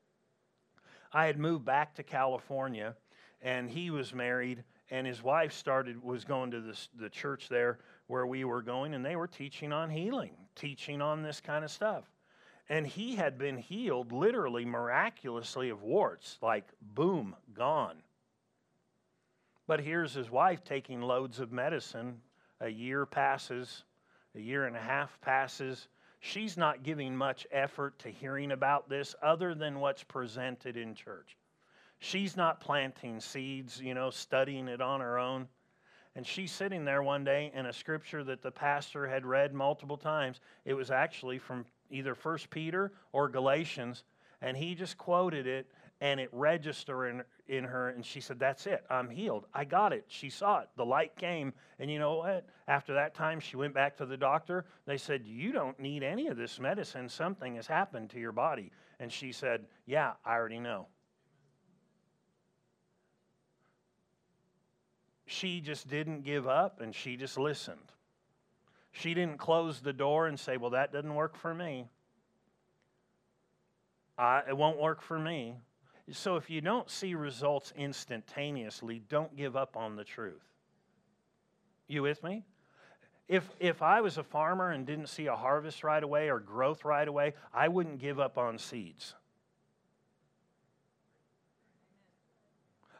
I 1.12 1.26
had 1.26 1.38
moved 1.38 1.66
back 1.66 1.96
to 1.96 2.04
California 2.04 2.96
and 3.42 3.70
he 3.70 3.90
was 3.90 4.14
married 4.14 4.64
and 4.90 5.06
his 5.06 5.22
wife 5.22 5.52
started 5.52 6.02
was 6.02 6.24
going 6.24 6.52
to 6.52 6.62
this, 6.62 6.90
the 6.98 7.10
church 7.10 7.50
there 7.50 7.80
where 8.08 8.26
we 8.26 8.44
were 8.46 8.62
going 8.62 8.94
and 8.94 9.06
they 9.06 9.16
were 9.16 9.28
teaching 9.28 9.74
on 9.74 9.90
healing 9.90 10.32
teaching 10.56 11.02
on 11.02 11.22
this 11.24 11.42
kind 11.42 11.66
of 11.66 11.72
stuff 11.72 12.04
and 12.70 12.88
he 12.88 13.16
had 13.16 13.38
been 13.38 13.58
healed 13.58 14.12
literally 14.12 14.66
miraculously 14.66 15.70
of 15.70 15.84
warts 15.84 16.38
like 16.42 16.66
boom 16.82 17.36
gone 17.54 17.98
but 19.68 19.80
here's 19.80 20.14
his 20.14 20.30
wife 20.30 20.64
taking 20.64 21.02
loads 21.02 21.40
of 21.40 21.52
medicine 21.52 22.20
a 22.60 22.70
year 22.70 23.06
passes 23.06 23.84
a 24.36 24.40
year 24.40 24.66
and 24.66 24.76
a 24.76 24.82
half 24.82 25.20
passes 25.22 25.88
she's 26.20 26.58
not 26.58 26.84
giving 26.84 27.16
much 27.16 27.46
effort 27.52 27.98
to 28.00 28.10
hearing 28.10 28.52
about 28.52 28.90
this 28.90 29.16
other 29.22 29.54
than 29.54 29.80
what's 29.80 30.04
presented 30.04 30.78
in 30.78 30.94
church 30.94 31.38
She's 32.04 32.36
not 32.36 32.60
planting 32.60 33.20
seeds, 33.20 33.80
you 33.80 33.94
know, 33.94 34.10
studying 34.10 34.68
it 34.68 34.82
on 34.82 35.02
her 35.02 35.20
own. 35.20 35.48
And 36.16 36.26
she's 36.26 36.52
sitting 36.52 36.84
there 36.84 37.04
one 37.04 37.24
day 37.24 37.52
in 37.54 37.68
a 37.68 37.74
scripture 37.74 38.24
that 38.24 38.42
the 38.42 38.50
pastor 38.50 39.08
had 39.08 39.24
read 39.24 39.54
multiple 39.54 39.98
times. 39.98 40.40
It 40.66 40.74
was 40.74 40.90
actually 40.90 41.38
from 41.38 41.64
either 41.92 42.16
First 42.16 42.50
Peter 42.50 42.92
or 43.12 43.30
Galatians, 43.30 44.04
and 44.42 44.58
he 44.58 44.76
just 44.76 44.98
quoted 44.98 45.48
it, 45.48 45.68
and 46.00 46.20
it 46.20 46.30
registered 46.32 47.12
in, 47.12 47.24
in 47.58 47.64
her, 47.64 47.90
and 47.90 48.04
she 48.04 48.22
said, 48.22 48.40
That's 48.40 48.66
it, 48.66 48.84
I'm 48.90 49.10
healed. 49.10 49.46
I 49.54 49.66
got 49.66 49.94
it. 49.94 50.06
She 50.08 50.30
saw 50.30 50.60
it. 50.62 50.70
The 50.76 50.86
light 50.86 51.16
came, 51.16 51.54
and 51.80 51.92
you 51.92 52.00
know 52.00 52.16
what? 52.16 52.48
After 52.68 52.94
that 52.96 53.14
time, 53.14 53.40
she 53.40 53.56
went 53.56 53.74
back 53.74 53.98
to 53.98 54.06
the 54.06 54.18
doctor. 54.18 54.66
They 54.86 54.98
said, 54.98 55.26
You 55.26 55.52
don't 55.52 55.80
need 55.80 56.02
any 56.02 56.28
of 56.28 56.38
this 56.38 56.60
medicine. 56.60 57.08
Something 57.08 57.56
has 57.56 57.68
happened 57.68 58.10
to 58.12 58.20
your 58.20 58.32
body. 58.32 58.72
And 59.00 59.12
she 59.12 59.32
said, 59.32 59.66
Yeah, 59.86 60.14
I 60.26 60.34
already 60.34 60.60
know. 60.60 60.88
She 65.32 65.62
just 65.62 65.88
didn't 65.88 66.24
give 66.24 66.46
up 66.46 66.82
and 66.82 66.94
she 66.94 67.16
just 67.16 67.38
listened. 67.38 67.94
She 68.92 69.14
didn't 69.14 69.38
close 69.38 69.80
the 69.80 69.94
door 69.94 70.28
and 70.28 70.40
say, 70.40 70.58
Well, 70.58 70.72
that 70.72 70.92
doesn't 70.92 71.16
work 71.16 71.38
for 71.38 71.54
me. 71.54 71.88
It 74.48 74.56
won't 74.56 74.80
work 74.80 75.02
for 75.02 75.18
me. 75.18 75.56
So 76.12 76.36
if 76.36 76.50
you 76.50 76.62
don't 76.62 76.90
see 76.90 77.16
results 77.16 77.74
instantaneously, 77.76 79.02
don't 79.10 79.36
give 79.36 79.56
up 79.56 79.78
on 79.78 79.96
the 79.96 80.04
truth. 80.04 80.44
You 81.88 82.04
with 82.04 82.24
me? 82.24 82.44
If, 83.28 83.50
if 83.60 83.82
I 83.82 84.02
was 84.02 84.18
a 84.18 84.24
farmer 84.24 84.72
and 84.72 84.86
didn't 84.86 85.08
see 85.08 85.28
a 85.28 85.36
harvest 85.36 85.84
right 85.84 86.04
away 86.04 86.30
or 86.30 86.40
growth 86.40 86.84
right 86.84 87.08
away, 87.08 87.34
I 87.54 87.70
wouldn't 87.70 88.00
give 88.00 88.20
up 88.20 88.38
on 88.38 88.58
seeds. 88.58 89.16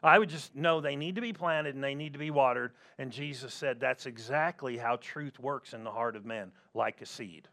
I 0.02 0.18
would 0.18 0.28
just 0.28 0.54
know 0.56 0.80
they 0.80 0.96
need 0.96 1.14
to 1.14 1.20
be 1.20 1.32
planted 1.32 1.74
and 1.74 1.84
they 1.84 1.94
need 1.94 2.14
to 2.14 2.18
be 2.18 2.30
watered. 2.30 2.72
And 2.98 3.12
Jesus 3.12 3.54
said 3.54 3.78
that's 3.78 4.06
exactly 4.06 4.76
how 4.76 4.96
truth 4.96 5.38
works 5.38 5.74
in 5.74 5.84
the 5.84 5.90
heart 5.90 6.16
of 6.16 6.24
men, 6.24 6.50
like 6.74 7.00
a 7.00 7.06
seed. 7.06 7.48